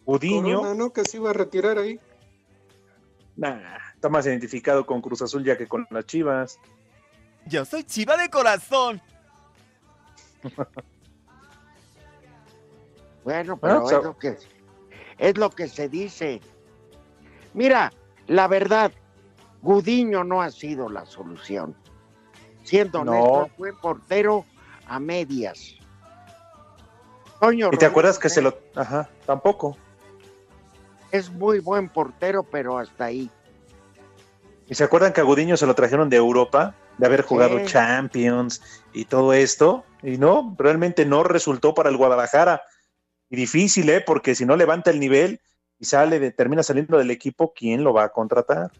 [0.08, 0.90] Gudiño, Corona, ¿no?
[0.90, 2.00] Que se iba a retirar ahí.
[3.36, 3.58] nah,
[3.94, 6.58] está más identificado con Cruz Azul ya que con las Chivas.
[7.44, 9.00] Yo soy chiva de corazón.
[13.24, 14.38] Bueno, pero es, lo que,
[15.18, 16.40] es lo que se dice.
[17.52, 17.92] Mira,
[18.26, 18.90] la verdad,
[19.60, 21.76] Gudiño no ha sido la solución.
[22.62, 23.12] Siendo No.
[23.12, 24.46] honesto, fue portero
[24.86, 25.74] a medias.
[27.38, 28.56] Toño ¿Y te Rodríguez acuerdas que se lo...
[28.74, 29.76] Ajá, tampoco.
[31.12, 33.30] Es muy buen portero, pero hasta ahí.
[34.68, 36.74] ¿Y se acuerdan que a Gudiño se lo trajeron de Europa?
[36.98, 37.64] De haber jugado Sí.
[37.66, 38.60] Champions
[38.92, 39.84] y todo esto.
[40.02, 42.62] Y no, realmente no resultó para el Guadalajara.
[43.30, 44.00] Y difícil, ¿eh?
[44.04, 45.40] Porque si no levanta el nivel
[45.78, 48.70] y sale, de- termina saliendo del equipo, ¿quién lo va a contratar?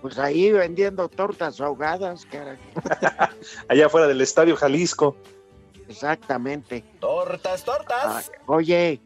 [0.00, 2.58] Pues ahí vendiendo tortas ahogadas, caray.
[3.68, 5.16] Allá afuera del Estadio Jalisco.
[5.88, 6.84] Exactamente.
[7.00, 8.04] Tortas, tortas.
[8.04, 9.00] Ah, oye,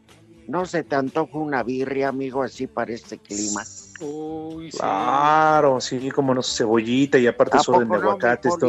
[0.49, 3.63] ¿no se te antoja una birria, amigo, así para este clima?
[4.01, 4.79] Uy, sí.
[4.79, 8.69] Claro, sí, como no, cebollita y aparte ¿A su de no, mi aguacate, esto.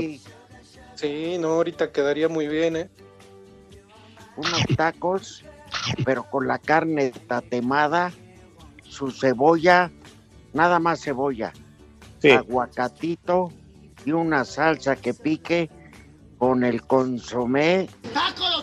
[0.95, 2.89] Sí, no, ahorita quedaría muy bien, ¿eh?
[4.35, 5.45] Unos tacos,
[6.03, 8.11] pero con la carne tatemada,
[8.83, 9.89] su cebolla,
[10.53, 11.53] nada más cebolla,
[12.21, 12.31] Sí.
[12.31, 13.51] aguacatito
[14.03, 15.69] y una salsa que pique
[16.37, 17.87] con el consomé.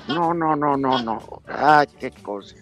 [0.09, 1.43] No, no, no, no, no.
[1.47, 2.55] Ay, qué cosa.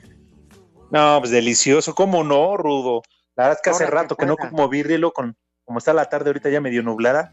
[0.91, 3.03] No, pues delicioso, ¿cómo no, Rudo?
[3.37, 6.09] La verdad es que hace Ahora rato que no como birrielo con, como está la
[6.09, 7.33] tarde ahorita ya medio nublada,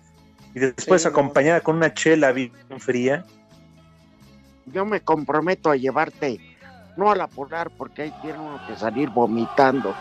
[0.53, 3.25] y después Sí, acompañada con una chela bien fría.
[4.65, 6.39] Yo me comprometo a llevarte,
[6.97, 9.95] no a la polar, porque ahí tiene uno que salir vomitando.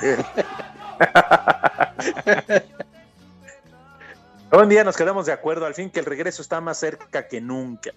[4.52, 7.40] Un día nos quedamos de acuerdo, al fin que el regreso está más cerca que
[7.40, 7.90] nunca.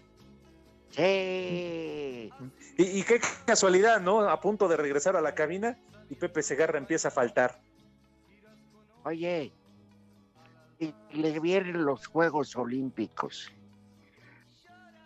[0.91, 2.31] Sí.
[2.77, 4.21] Y qué casualidad, ¿no?
[4.29, 5.77] A punto de regresar a la cabina
[6.11, 7.59] y Pepe Segarra empieza a faltar.
[9.03, 9.51] Oye,
[10.79, 13.51] y le vienen los Juegos Olímpicos.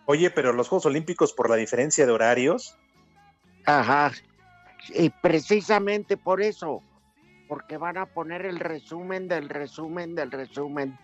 [0.04, 2.76] Oye, pero los Juegos Olímpicos por la diferencia de horarios.
[3.64, 4.12] Ajá.
[4.90, 6.82] Y precisamente por eso,
[7.48, 10.98] porque van a poner el resumen del resumen del resumen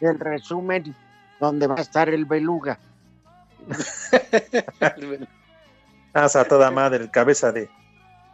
[0.00, 0.94] del resumen
[1.40, 2.78] donde va a estar el beluga.
[6.12, 7.70] Hasta a toda madre, el cabeza de,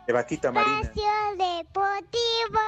[0.06, 0.80] de vaquita marina.
[0.80, 1.04] Espacio
[1.36, 2.60] Deportivo.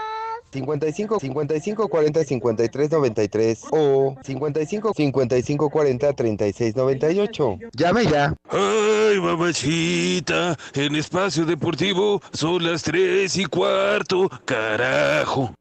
[0.53, 7.59] 55 55 40 53 93 o 55 55 40 36 98.
[7.73, 8.35] Llame ya.
[8.49, 15.55] Ay, mamachita, en espacio deportivo son las tres y cuarto, carajo.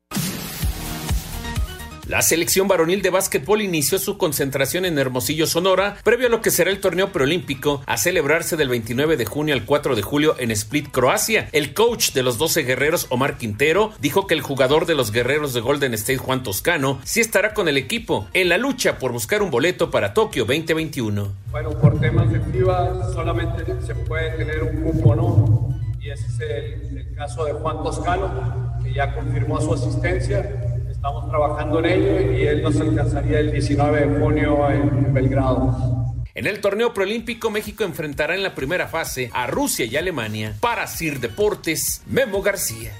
[2.10, 6.50] La selección varonil de básquetbol inició su concentración en Hermosillo, Sonora, previo a lo que
[6.50, 10.50] será el torneo preolímpico a celebrarse del 29 de junio al 4 de julio en
[10.50, 11.50] Split, Croacia.
[11.52, 15.54] El coach de los 12 guerreros, Omar Quintero, dijo que el jugador de los guerreros
[15.54, 19.44] de Golden State, Juan Toscano, sí estará con el equipo en la lucha por buscar
[19.44, 21.32] un boleto para Tokio 2021.
[21.52, 25.80] Bueno, por temas de FIBA solamente se puede tener un cupo, ¿no?
[26.02, 30.69] Y ese es el, el caso de Juan Toscano, que ya confirmó su asistencia.
[31.00, 36.14] Estamos trabajando en ello y él nos alcanzaría el 19 de junio en, Belgrado.
[36.36, 40.58] En el torneo preolímpico, México enfrentará en la primera fase a Rusia y Alemania.
[40.60, 42.92] Para Sir Deportes, Memo García.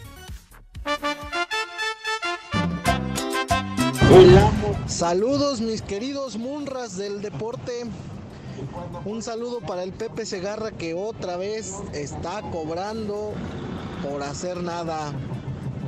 [4.88, 7.84] Saludos mis queridos Munras del deporte.
[9.04, 13.34] Un saludo para el Pepe Segarra que otra vez está cobrando
[14.02, 15.12] por hacer nada.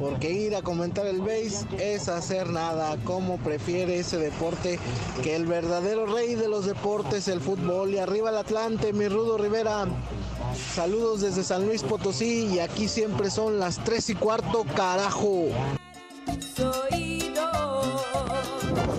[0.02, 2.98] Porque ir a comentar el base es hacer nada.
[3.04, 4.80] Como prefiere ese deporte
[5.22, 7.94] que el verdadero rey de los deportes, el fútbol.
[7.94, 9.86] Y arriba el Atlante, mi Rudo Rivera.
[10.74, 15.50] Saludos desde San Luis Potosí y aquí siempre son las 3 y cuarto, carajo.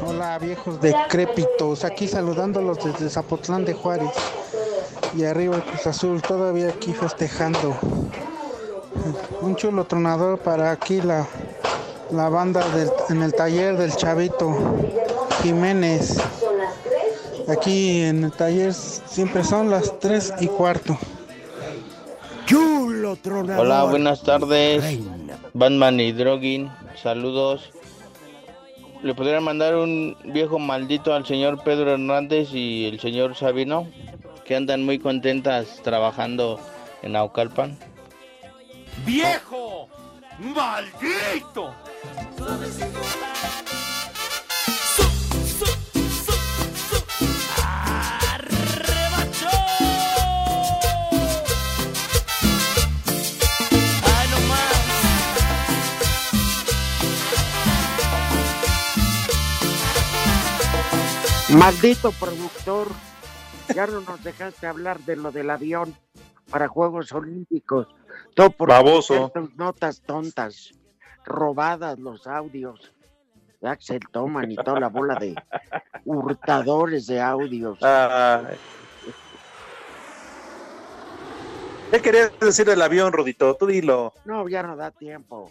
[0.06, 4.12] Hola viejos decrépitos, aquí saludándolos desde Zapotlán de Juárez.
[5.16, 7.76] Y arriba el Cruz Azul, todavía aquí festejando.
[9.40, 11.26] Un chulo tronador para aquí la,
[12.10, 14.54] la banda del- en el taller del Chavito
[15.42, 16.18] Jiménez.
[17.48, 20.96] Aquí en el taller siempre son las 3 y cuarto.
[22.46, 23.64] Chulo tronador.
[23.66, 25.00] Hola, buenas tardes.
[25.54, 26.70] Batman y Drogin,
[27.02, 27.70] saludos.
[29.02, 33.88] ¿Le podrían mandar un viejo maldito al señor Pedro Hernández y el señor Sabino?
[34.44, 36.60] Que andan muy contentas trabajando
[37.02, 37.76] en Aucalpan.
[39.04, 39.88] ¡Viejo!
[40.38, 41.74] ¡Maldito!
[61.50, 62.88] Maldito productor,
[63.74, 65.94] ya no nos dejaste hablar de lo del avión
[66.50, 67.88] para Juegos Olímpicos.
[68.34, 69.32] Todo por Baboso.
[69.56, 70.72] notas tontas,
[71.24, 72.92] robadas los audios
[73.60, 75.34] de Axel Toman y toda la bola de
[76.04, 77.78] hurtadores de audios.
[77.82, 78.56] Ay.
[81.90, 83.54] ¿Qué querías decir del avión, Rodito?
[83.54, 84.14] Tú dilo.
[84.24, 85.50] No, ya no da tiempo.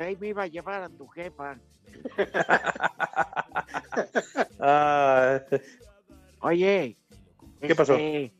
[0.00, 1.56] Ahí me iba a llevar a tu jefa.
[6.40, 6.96] Oye.
[7.60, 7.94] ¿Qué pasó?
[7.94, 8.32] este,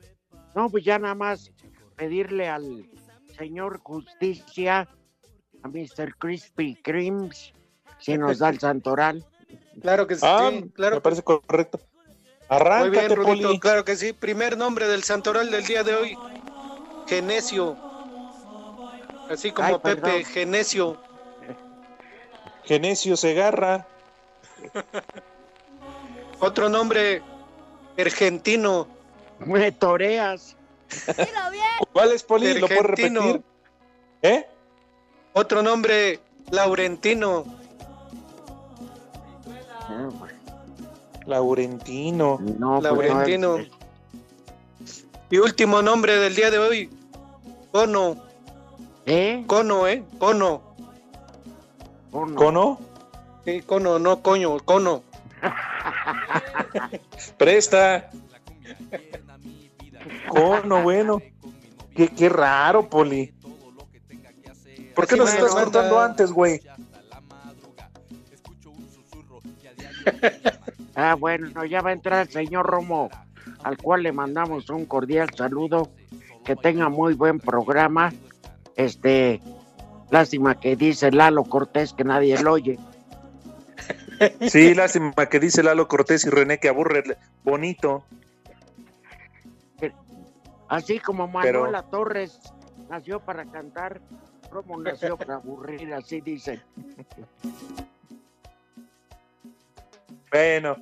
[0.54, 1.50] No, pues ya nada más
[1.98, 2.88] pedirle al
[3.36, 4.88] señor Justicia,
[5.62, 6.14] a Mr.
[6.16, 7.52] Crispy Creams,
[7.98, 9.24] si nos da el santoral.
[9.82, 10.96] Claro que sí, Ah, claro.
[10.96, 11.78] me parece correcto.
[11.78, 13.60] Muy Arráncate, bien, Rudito, Poli.
[13.60, 14.12] claro que sí.
[14.12, 16.16] Primer nombre del santoral del día de hoy,
[17.06, 17.76] Genesio.
[19.28, 20.24] Así como Ay, Pepe, perdón.
[20.24, 20.96] Genesio.
[22.64, 23.86] Genesio Segarra.
[26.40, 27.22] Otro nombre,
[27.98, 28.88] Argentino.
[29.40, 30.56] Me toreas.
[31.92, 32.54] ¿Cuál es, Poli?
[32.54, 33.20] ¿Lo puedes Argentino.
[33.20, 33.42] repetir?
[34.22, 34.46] ¿Eh?
[35.32, 36.20] Otro nombre,
[36.50, 37.44] Laurentino.
[41.26, 42.38] Laurentino.
[42.58, 43.58] No, pues, Laurentino.
[45.30, 46.90] Y último nombre del día de hoy,
[47.70, 48.16] Cono.
[49.04, 49.44] ¿Eh?
[49.46, 50.02] Cono, ¿eh?
[50.18, 50.62] Cono.
[52.10, 52.78] ¿Cono?
[53.44, 55.02] Sí, cono, no coño, cono.
[57.38, 58.10] Presta.
[60.28, 61.20] Cono, bueno.
[61.94, 63.32] Qué, qué raro, Poli.
[64.94, 66.60] ¿Por qué Así nos estás cortando antes, güey?
[70.94, 73.08] Ah, bueno, ya va a entrar el señor Romo
[73.62, 75.90] al cual le mandamos un cordial saludo,
[76.44, 78.12] que tenga muy buen programa.
[78.76, 79.40] Este,
[80.10, 82.78] lástima que dice Lalo Cortés que nadie lo oye.
[84.48, 87.04] Sí, lástima que dice Lalo Cortés y René que aburre
[87.44, 88.04] bonito.
[90.68, 92.38] Así como Pero- Manuela Torres
[92.88, 94.00] nació para cantar,
[94.50, 96.62] Romo nació para aburrir, así dicen.
[100.30, 100.76] Bueno,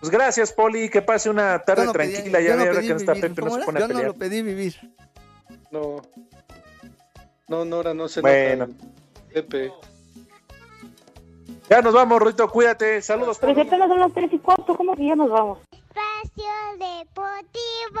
[0.00, 2.40] pues gracias, Poli, que pase una tarde no pedí- tranquila.
[2.40, 3.30] yo ya no ahora pedí que no está vivir.
[3.30, 4.12] Pepe, no ¿Cómo se pone a Yo no pelear.
[4.12, 4.94] lo pedí vivir.
[5.70, 5.96] No.
[7.48, 8.66] No, Nora, no se Bueno.
[8.66, 8.84] nota.
[9.32, 9.72] Pepe.
[11.68, 13.00] Ya nos vamos, Rito, cuídate.
[13.00, 15.58] Saludos, Pero si apenas son las tres y cuarto, ¿cómo que ya nos vamos?
[15.72, 18.00] Espacio Deportivo.